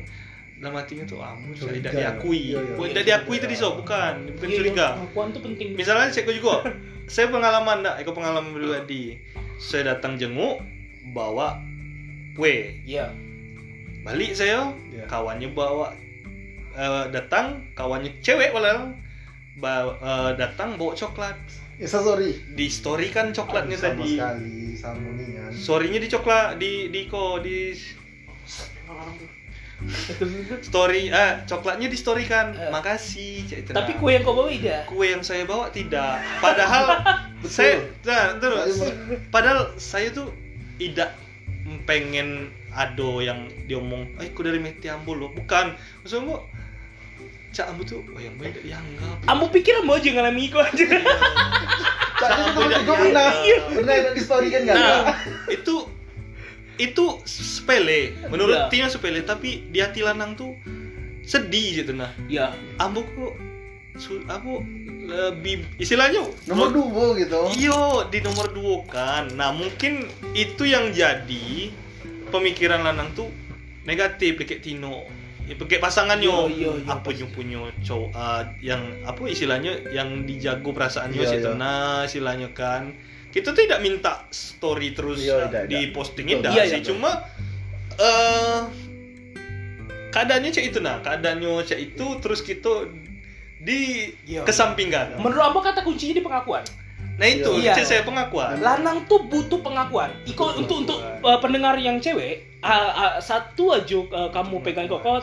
dalam 0.57 0.73
hatinya 0.73 1.05
tuh 1.05 1.21
ah 1.21 1.37
saya 1.53 1.69
Curiga. 1.69 1.89
tidak 1.89 1.93
diakui. 1.95 2.41
Iya, 2.49 2.59
iya. 2.59 2.73
Bukan 2.73 2.85
Iya, 2.85 2.91
tidak 2.93 3.05
diakui 3.05 3.37
tadi 3.37 3.55
so 3.55 3.67
bukan. 3.77 4.13
Bukan 4.33 4.47
Iya, 4.49 4.57
curiga. 4.57 4.87
Pengakuan 4.97 5.27
tuh 5.29 5.41
penting. 5.45 5.67
misalnya 5.73 6.07
saya 6.09 6.29
juga. 6.29 6.55
Saya 7.07 7.31
pengalaman 7.31 7.77
enggak 7.87 7.95
itu 8.03 8.11
pengalaman 8.11 8.51
pribadi 8.51 9.15
saya 9.57 9.95
datang 9.95 10.19
jenguk 10.19 10.59
bawa 11.15 11.55
kue 12.35 12.83
Iya. 12.83 13.09
balik 14.03 14.35
saya 14.35 14.75
Iya. 14.91 15.07
kawannya 15.07 15.55
bawa 15.55 15.95
eh, 16.75 17.05
datang 17.09 17.63
kawannya 17.73 18.11
cewek 18.19 18.51
walau 18.51 18.91
ba- 19.57 19.93
eh, 19.95 20.31
datang 20.35 20.75
bawa 20.75 20.93
coklat 20.93 21.37
Ya 21.75 21.85
sorry. 21.85 22.33
di 22.49 22.67
story 22.67 23.09
kan 23.09 23.29
coklatnya 23.29 23.75
sama 23.75 24.01
tadi 24.01 24.11
sekali 24.15 24.57
sama 24.73 25.09
nian. 25.13 25.49
storynya 25.51 25.99
di 25.99 26.07
coklat 26.07 26.47
di 26.55 26.89
di 26.89 27.01
ko 27.05 27.37
di 27.37 27.73
story 30.59 31.13
ah 31.13 31.43
coklatnya 31.43 31.85
di 31.85 31.93
story 31.95 32.25
kan 32.25 32.49
Eh. 32.51 32.69
makasih 32.69 33.45
cek 33.45 33.57
itu 33.61 33.71
Tapi 33.71 33.93
kue 33.95 34.11
yang 34.11 34.23
kau 34.23 34.33
bawa 34.33 34.49
tidak. 34.49 34.79
kue 34.85 35.05
yang 35.07 35.21
saya 35.21 35.45
bawa 35.45 35.69
tidak 35.69 36.17
padahal 36.37 36.85
Betul. 37.41 37.51
saya 37.51 37.73
nah, 38.01 38.25
terus 38.35 38.73
padahal 39.29 39.77
saya 39.77 40.09
tuh 40.09 40.33
tidak 40.75 41.13
pengen 41.85 42.49
ado 42.71 43.19
yang 43.19 43.39
diomong 43.65 44.17
eh 44.17 44.27
aku 44.27 44.41
dari 44.41 44.57
Meti 44.57 44.87
Ambo 44.87 45.13
loh 45.13 45.29
bukan 45.29 45.73
maksudnya 46.01 46.25
gua 46.25 46.39
cak 47.57 47.73
Ambo 47.73 47.81
tuh 47.81 48.05
oh 48.05 48.21
yang 48.21 48.37
baik 48.37 48.61
dianggap 48.61 49.17
Kamu 49.25 49.45
pikir 49.49 49.73
kamu 49.81 49.97
aja 49.97 50.09
ngalami 50.13 50.41
itu 50.45 50.57
aja. 50.61 50.85
Cak, 52.17 52.29
beda 52.53 52.77
gue 52.81 52.95
pernah, 52.97 53.29
iya. 53.45 53.57
pernah 53.65 53.93
ada 53.93 54.09
di 54.13 54.21
story 54.21 54.47
kan 54.53 54.61
nggak? 54.65 54.77
nah 54.77 55.01
itu 55.49 55.75
itu 56.77 57.05
sepele 57.25 58.13
menurut 58.29 58.69
Iya. 58.69 58.69
Tina 58.69 58.87
sepele 58.93 59.25
tapi 59.25 59.65
di 59.73 59.81
hati 59.81 60.05
lanang 60.05 60.37
tuh 60.37 60.53
sedih 61.25 61.81
gitu 61.81 61.97
nah 61.97 62.13
Ya. 62.29 62.53
Ambo 62.77 63.01
kok 63.01 63.33
su, 63.97 64.21
aku 64.29 64.61
lebih 65.07 65.65
istilahnya 65.81 66.21
Nomor 66.45 66.69
dua 66.69 67.17
gitu. 67.17 67.41
Iyo 67.57 68.05
di 68.13 68.19
nomor 68.21 68.53
dua 68.53 68.85
kan. 68.85 69.33
Nah 69.33 69.55
mungkin 69.55 70.05
itu 70.37 70.67
yang 70.67 70.93
jadi 70.93 71.73
pemikiran 72.29 72.85
lanang 72.85 73.15
tuh 73.17 73.31
negatif 73.87 74.37
kayak 74.37 74.61
Tino. 74.61 75.07
Ya, 75.47 75.55
pakai 75.55 75.79
pasangannya. 75.79 76.27
Iya, 76.27 76.43
iya, 76.51 76.71
iya, 76.75 76.91
apa 76.91 77.09
yang 77.15 77.31
punya 77.31 77.71
cowok 77.79 78.11
ah, 78.11 78.43
yang 78.59 78.83
apa 79.07 79.31
istilahnya 79.31 79.79
yang 79.95 80.27
dijago 80.27 80.75
Iya, 81.23 81.31
situ. 81.39 81.47
iya. 81.47 81.55
Nah 81.55 82.03
istilahnya 82.03 82.51
kan 82.51 82.91
kita 83.31 83.55
tidak 83.55 83.79
minta 83.79 84.27
story 84.27 84.91
terus 84.91 85.23
Iya, 85.23 85.47
tidak, 85.47 85.63
di 85.71 85.79
Betul. 86.35 86.43
dah 86.43 86.51
Iya, 86.51 86.63
sih. 86.67 86.79
iya, 86.83 86.87
Cuma 86.91 87.11
eh 87.95 88.61
keadaannya 90.11 90.49
cek 90.51 90.65
itu 90.67 90.79
nah 90.83 90.99
keadaannya 90.99 91.63
cek 91.63 91.79
itu 91.79 92.05
terus 92.19 92.43
kita 92.43 92.87
di 93.63 94.11
Iya. 94.27 94.43
kesampingkan. 94.43 95.15
Menurut 95.17 95.43
apa 95.47 95.59
kata 95.71 95.79
kuncinya 95.87 96.13
di 96.13 96.23
pengakuan? 96.23 96.63
Nah 97.17 97.27
itu, 97.27 97.49
Iya. 97.65 97.73
saya 97.81 98.05
pengakuan. 98.05 98.61
Lanang 98.61 99.09
tuh 99.09 99.25
butuh 99.25 99.59
pengakuan. 99.65 100.13
Iko 100.29 100.53
Butuh 100.53 100.57
untuk 100.61 100.77
untuk 100.85 100.99
uh, 101.25 101.41
pendengar 101.41 101.73
yang 101.81 101.97
cewek, 101.97 102.61
uh, 102.61 102.93
uh, 102.93 103.13
satu 103.17 103.73
aja 103.73 103.97
uh, 103.97 104.29
kamu 104.29 104.61
pegang 104.61 104.85
kok 104.85 105.01
kau 105.01 105.17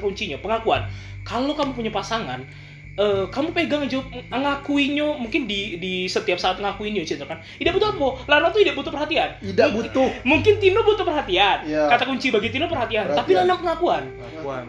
kuncinya 0.00 0.36
pengakuan. 0.44 0.84
Kalau 1.24 1.56
kamu 1.56 1.72
punya 1.72 1.92
pasangan, 1.94 2.44
uh, 2.98 3.24
kamu 3.28 3.54
pegang 3.56 3.82
aja 3.86 4.00
ngakuinya 4.28 5.16
mungkin 5.16 5.48
di 5.48 5.80
di 5.80 5.94
setiap 6.08 6.36
saat 6.36 6.60
ngakuinya 6.60 7.04
gitu 7.06 7.24
kan. 7.24 7.40
Tidak 7.56 7.72
butuh 7.72 7.94
apa? 7.96 8.08
Lanang 8.28 8.50
tuh 8.52 8.60
tidak 8.60 8.76
butuh 8.76 8.92
perhatian. 8.92 9.28
Tidak 9.40 9.68
butuh. 9.72 10.08
Mungkin 10.26 10.60
Tino 10.60 10.80
butuh 10.84 11.04
perhatian. 11.06 11.64
Iya. 11.64 11.88
Kata 11.88 12.04
kunci 12.08 12.28
bagi 12.28 12.48
Tino 12.52 12.68
perhatian. 12.68 13.08
Perhatian. 13.08 13.20
Tapi 13.24 13.30
lanang 13.36 13.58
pengakuan. 13.60 14.02
Pengakuan. 14.12 14.64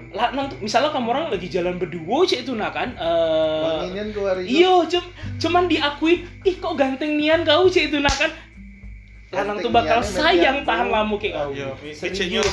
Tuh 0.52 0.60
misalnya 0.64 0.90
kamu 0.94 1.08
orang 1.10 1.24
lagi 1.32 1.48
jalan 1.50 1.76
berdua 1.80 2.18
cek 2.28 2.40
itu 2.48 2.54
nah 2.56 2.72
kan. 2.72 2.96
Uh, 2.96 3.90
keluar 4.14 4.36
itu. 4.40 4.64
Iya, 4.64 4.74
cum 4.88 5.04
cuman 5.40 5.64
diakuin, 5.68 6.30
ih 6.46 6.56
kok 6.62 6.76
ganteng 6.78 7.18
nian 7.18 7.42
kau 7.44 7.68
cek 7.68 7.92
itu 7.92 7.98
nah 8.00 8.14
kan. 8.14 8.32
Lanang 9.34 9.66
tuh 9.66 9.74
bakal 9.74 10.06
sayang 10.06 10.62
tahan 10.62 10.94
lama 10.94 11.16
kayak 11.18 11.36
kau. 11.42 11.50
Iya, 11.52 11.74
Serius. 11.92 12.46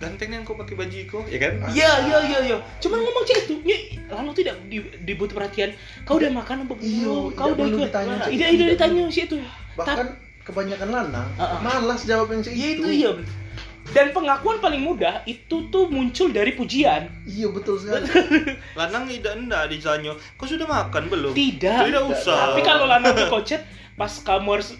Ganteng 0.00 0.32
yang 0.32 0.42
kau 0.42 0.56
pakai 0.56 0.74
baju 0.74 0.96
kau, 1.06 1.20
ya 1.28 1.36
kan? 1.36 1.52
Iya, 1.68 1.90
iya, 2.08 2.18
iya, 2.24 2.38
iya. 2.42 2.56
Cuman 2.80 2.98
ngomong 2.98 3.20
cek 3.22 3.38
itu, 3.44 3.54
lanang 4.08 4.32
tuh 4.32 4.40
tidak 4.40 4.56
di, 4.66 4.80
dibutuh 5.04 5.36
perhatian. 5.36 5.76
Kau 6.02 6.16
udah 6.16 6.32
makan 6.32 6.64
apa 6.64 6.72
belum? 6.72 6.88
Iya, 6.88 7.14
Kau 7.36 7.52
udah 7.52 7.66
ikut. 7.68 7.80
ditanya, 7.84 8.14
Cek. 8.18 8.30
Tidak, 8.32 8.48
tidak 8.48 8.66
ditanya 8.74 9.02
sih 9.06 9.22
itu. 9.28 9.36
Bahkan 9.76 10.06
kebanyakan 10.40 10.88
lanang 10.88 11.28
Ah, 11.36 11.44
ah. 11.44 11.58
malas 11.60 12.08
jawab 12.08 12.32
yang 12.32 12.40
Iya 12.42 12.68
itu. 12.74 12.80
itu 12.80 12.90
iya. 12.96 13.10
Dan 13.90 14.14
pengakuan 14.14 14.56
paling 14.56 14.80
mudah 14.80 15.20
itu 15.24 15.66
tuh 15.68 15.90
muncul 15.90 16.30
dari 16.30 16.54
pujian. 16.54 17.10
Iya 17.26 17.50
betul 17.50 17.76
sekali. 17.76 18.06
Lanang 18.78 19.04
tidak 19.04 19.34
enggak 19.34 19.66
ditanya, 19.68 20.12
kau 20.34 20.46
sudah 20.46 20.64
makan 20.64 21.10
belum? 21.10 21.32
Tidak. 21.34 21.90
Tidak 21.90 22.04
usah. 22.06 22.54
Tapi 22.54 22.62
kalau 22.62 22.86
lanang 22.86 23.12
tuh 23.12 23.28
kocet 23.28 23.60
pas 23.98 24.08
kamu 24.16 24.48
harus 24.56 24.78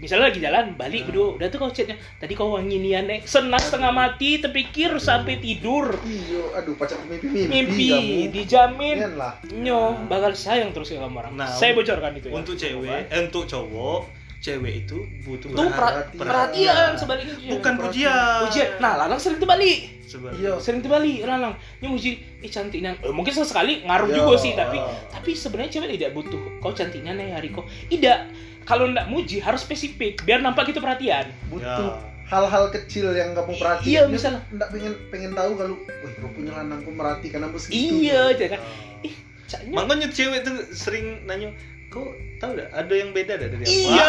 misalnya 0.00 0.26
lagi 0.26 0.40
jalan 0.40 0.72
balik 0.74 1.04
berdua 1.04 1.36
udah 1.36 1.46
tuh 1.46 1.60
kocetnya 1.60 1.92
tadi 2.16 2.32
kau 2.32 2.50
wangi 2.50 2.76
nian 2.76 3.04
nek 3.04 3.22
senang 3.22 3.60
setengah 3.60 3.88
mati 3.90 4.36
terpikir 4.36 4.96
sampai 4.96 5.36
tidur 5.36 5.92
Iya, 6.00 6.56
aduh 6.56 6.72
pacar 6.74 6.96
mimpi 7.04 7.28
mimpi. 7.28 7.46
mimpi 7.46 7.86
kamu. 7.86 8.32
dijamin 8.32 8.96
Nian 8.96 9.14
lah. 9.14 9.32
nyo 9.46 9.80
bakal 10.06 10.32
sayang 10.32 10.72
terus 10.72 10.90
kamu 10.90 11.04
orang 11.14 11.32
Nah, 11.34 11.46
saya 11.46 11.72
bocorkan 11.72 12.12
itu 12.12 12.26
ya 12.26 12.34
Untuk 12.34 12.54
cewek, 12.54 13.02
eh, 13.06 13.20
untuk 13.20 13.44
cowok, 13.44 14.00
cewek 14.38 14.72
itu 14.80 14.96
butuh 15.20 15.46
itu 15.46 15.56
Perhatian. 15.68 16.16
perhatian 16.16 16.90
sebaliknya 16.96 17.34
bukan 17.50 17.72
pujian. 17.78 18.40
pujian 18.42 18.68
nah 18.80 18.96
lanang 18.96 19.16
sering 19.16 19.36
terbalik. 19.36 20.00
Iya. 20.10 20.58
sering 20.58 20.80
terbalik 20.80 21.22
lanang 21.22 21.54
nyo 21.78 21.88
muji 21.90 22.18
eh 22.40 22.48
cantiknya 22.48 22.96
eh, 22.96 23.12
mungkin 23.12 23.30
sesekali 23.30 23.84
ngaruh 23.84 24.08
Iya. 24.08 24.16
juga 24.16 24.34
sih 24.34 24.52
tapi 24.54 24.80
tapi 25.06 25.30
sebenarnya 25.32 25.70
cewek 25.72 25.88
tidak 25.94 26.10
butuh 26.12 26.40
kau 26.58 26.72
cantiknya 26.72 27.12
nih 27.12 27.30
hari 27.30 27.48
kau 27.48 27.62
tidak 27.86 28.26
kalau 28.70 28.86
ndak 28.86 29.06
muji 29.06 29.36
harus 29.38 29.60
spesifik 29.60 30.22
biar 30.22 30.38
nampak 30.38 30.70
itu 30.70 30.78
perhatian 30.78 31.26
Butuh 31.48 31.66
Ya. 31.66 31.98
hal-hal 32.30 32.70
kecil 32.70 33.10
yang 33.10 33.34
kamu 33.34 33.58
perhatiin. 33.58 33.90
Iya, 33.90 34.02
misalnya. 34.06 34.38
Enggak 34.48 34.70
pengen 34.70 34.94
pengen 35.10 35.32
tahu 35.34 35.50
kalau, 35.52 35.74
kau 36.14 36.30
punya 36.30 36.54
lanang 36.54 36.78
kau 36.80 36.94
merhatikan 36.94 37.42
apa 37.42 37.58
segitu. 37.58 37.90
iya 38.00 38.30
jadi 38.30 38.54
kan 38.54 38.60
ih 39.02 39.14
caknya 39.44 39.74
Makanya 39.74 40.06
cewek 40.08 40.40
tuh 40.40 40.54
sering 40.70 41.26
nanya, 41.26 41.50
kau 41.88 42.06
tahu 42.38 42.54
gak 42.54 42.70
ada 42.70 42.94
yang 42.94 43.10
beda 43.10 43.34
dah 43.34 43.48
dari 43.50 43.58
aku? 43.60 43.74
iya 43.74 44.08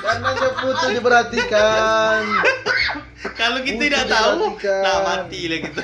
Karena 0.00 0.28
dia 0.32 0.50
butuh 0.56 0.90
diperhatikan. 0.90 2.22
Kalau 3.32 3.58
kita 3.60 3.80
tidak 3.80 4.04
tahu, 4.06 4.58
nah 4.82 4.96
mati 5.06 5.40
lah 5.46 5.58
gitu. 5.60 5.80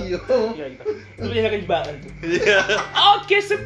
Iya. 0.00 0.18
Iya, 0.54 0.66
gitu. 0.72 0.90
itu 1.12 1.26
banyak 1.28 1.52
jebakan 1.60 1.94
tuh 1.98 2.10
Iya. 2.24 2.58
oke 3.14 3.36
sip 3.38 3.60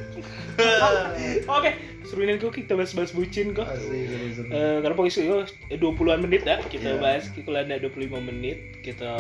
oke 1.55 1.71
seruin 2.13 2.37
kok 2.37 2.53
kita 2.53 2.77
bahas-bahas 2.77 3.11
bucin 3.11 3.57
kok. 3.57 3.65
Seru-seru. 3.73 4.53
Eh, 4.53 4.77
karena 4.79 4.93
pokoknya 4.93 5.23
yo 5.25 5.37
20-an 5.73 6.21
menit 6.21 6.45
dah 6.45 6.61
kita 6.63 6.93
Iya. 6.93 7.01
bahas 7.01 7.33
ada 7.33 7.81
25 7.81 8.21
menit 8.21 8.59
kita 8.85 9.17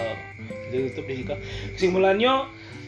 kita 0.68 0.76
tutup 0.92 1.04
di 1.08 1.14
situ. 1.18 1.32
Kesimpulannya 1.72 2.32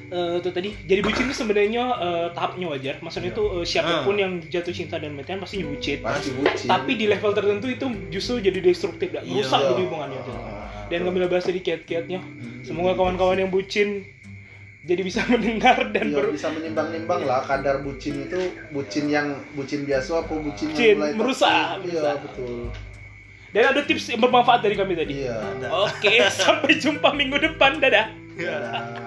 eh, 0.05 0.37
itu 0.39 0.51
tadi 0.53 0.71
jadi 0.85 1.01
bucin 1.01 1.25
itu 1.25 1.35
sebenarnya 1.35 1.85
eh, 1.97 2.27
tahapnya 2.37 2.67
wajar. 2.69 2.95
Maksudnya 3.01 3.33
Iya. 3.33 3.37
itu 3.41 3.45
eh, 3.51 3.65
siapa 3.65 4.05
pun 4.05 4.15
Ah. 4.15 4.21
yang 4.21 4.33
jatuh 4.45 4.71
cinta 4.71 5.01
dan 5.01 5.17
matian 5.17 5.41
pasti 5.41 5.65
bucin. 5.65 6.05
Pasti 6.05 6.31
bucin. 6.31 6.69
Tapi 6.69 6.93
di 6.95 7.09
level 7.09 7.33
tertentu 7.33 7.67
itu 7.67 7.87
justru 8.13 8.45
jadi 8.45 8.61
destruktif, 8.61 9.09
dah. 9.09 9.25
Iya. 9.25 9.41
rusak 9.41 9.61
jadi 9.73 9.83
hubungannya. 9.89 10.21
Ah. 10.21 10.87
Dan 10.93 11.09
ngambil 11.09 11.33
bahas 11.33 11.49
dari 11.49 11.65
kiat-kiatnya. 11.65 12.21
Semoga 12.61 12.93
kawan-kawan 12.93 13.41
yang 13.41 13.49
bucin 13.49 14.05
jadi 14.85 15.01
bisa 15.01 15.25
mendengar 15.33 15.89
dan 15.91 16.13
Iya, 16.13 16.29
bisa 16.29 16.49
menimbang-nimbang 16.53 17.25
lah 17.25 17.41
kadar 17.43 17.81
bucin 17.81 18.29
itu 18.29 18.53
bucin 18.71 19.09
yang 19.09 19.41
bucin 19.57 19.89
biasa 19.89 20.29
apa 20.29 20.33
bucin, 20.37 20.71
Bucin, 20.71 20.97
yang 20.97 20.99
mulai 21.01 21.13
merusak. 21.17 21.51
Iya, 21.81 22.01
merusak. 22.01 22.17
betul. 22.29 22.57
dan 23.55 23.71
ada 23.71 23.81
tips 23.87 24.11
yang 24.11 24.19
bermanfaat 24.19 24.67
dari 24.67 24.75
kami 24.75 24.99
tadi. 24.99 25.15
Iya. 25.25 25.39
Oke, 25.71 26.27
sampai 26.43 26.75
jumpa 26.75 27.15
minggu 27.15 27.39
depan. 27.39 27.79
Dadah. 27.79 28.11
Dadah. 28.35 29.04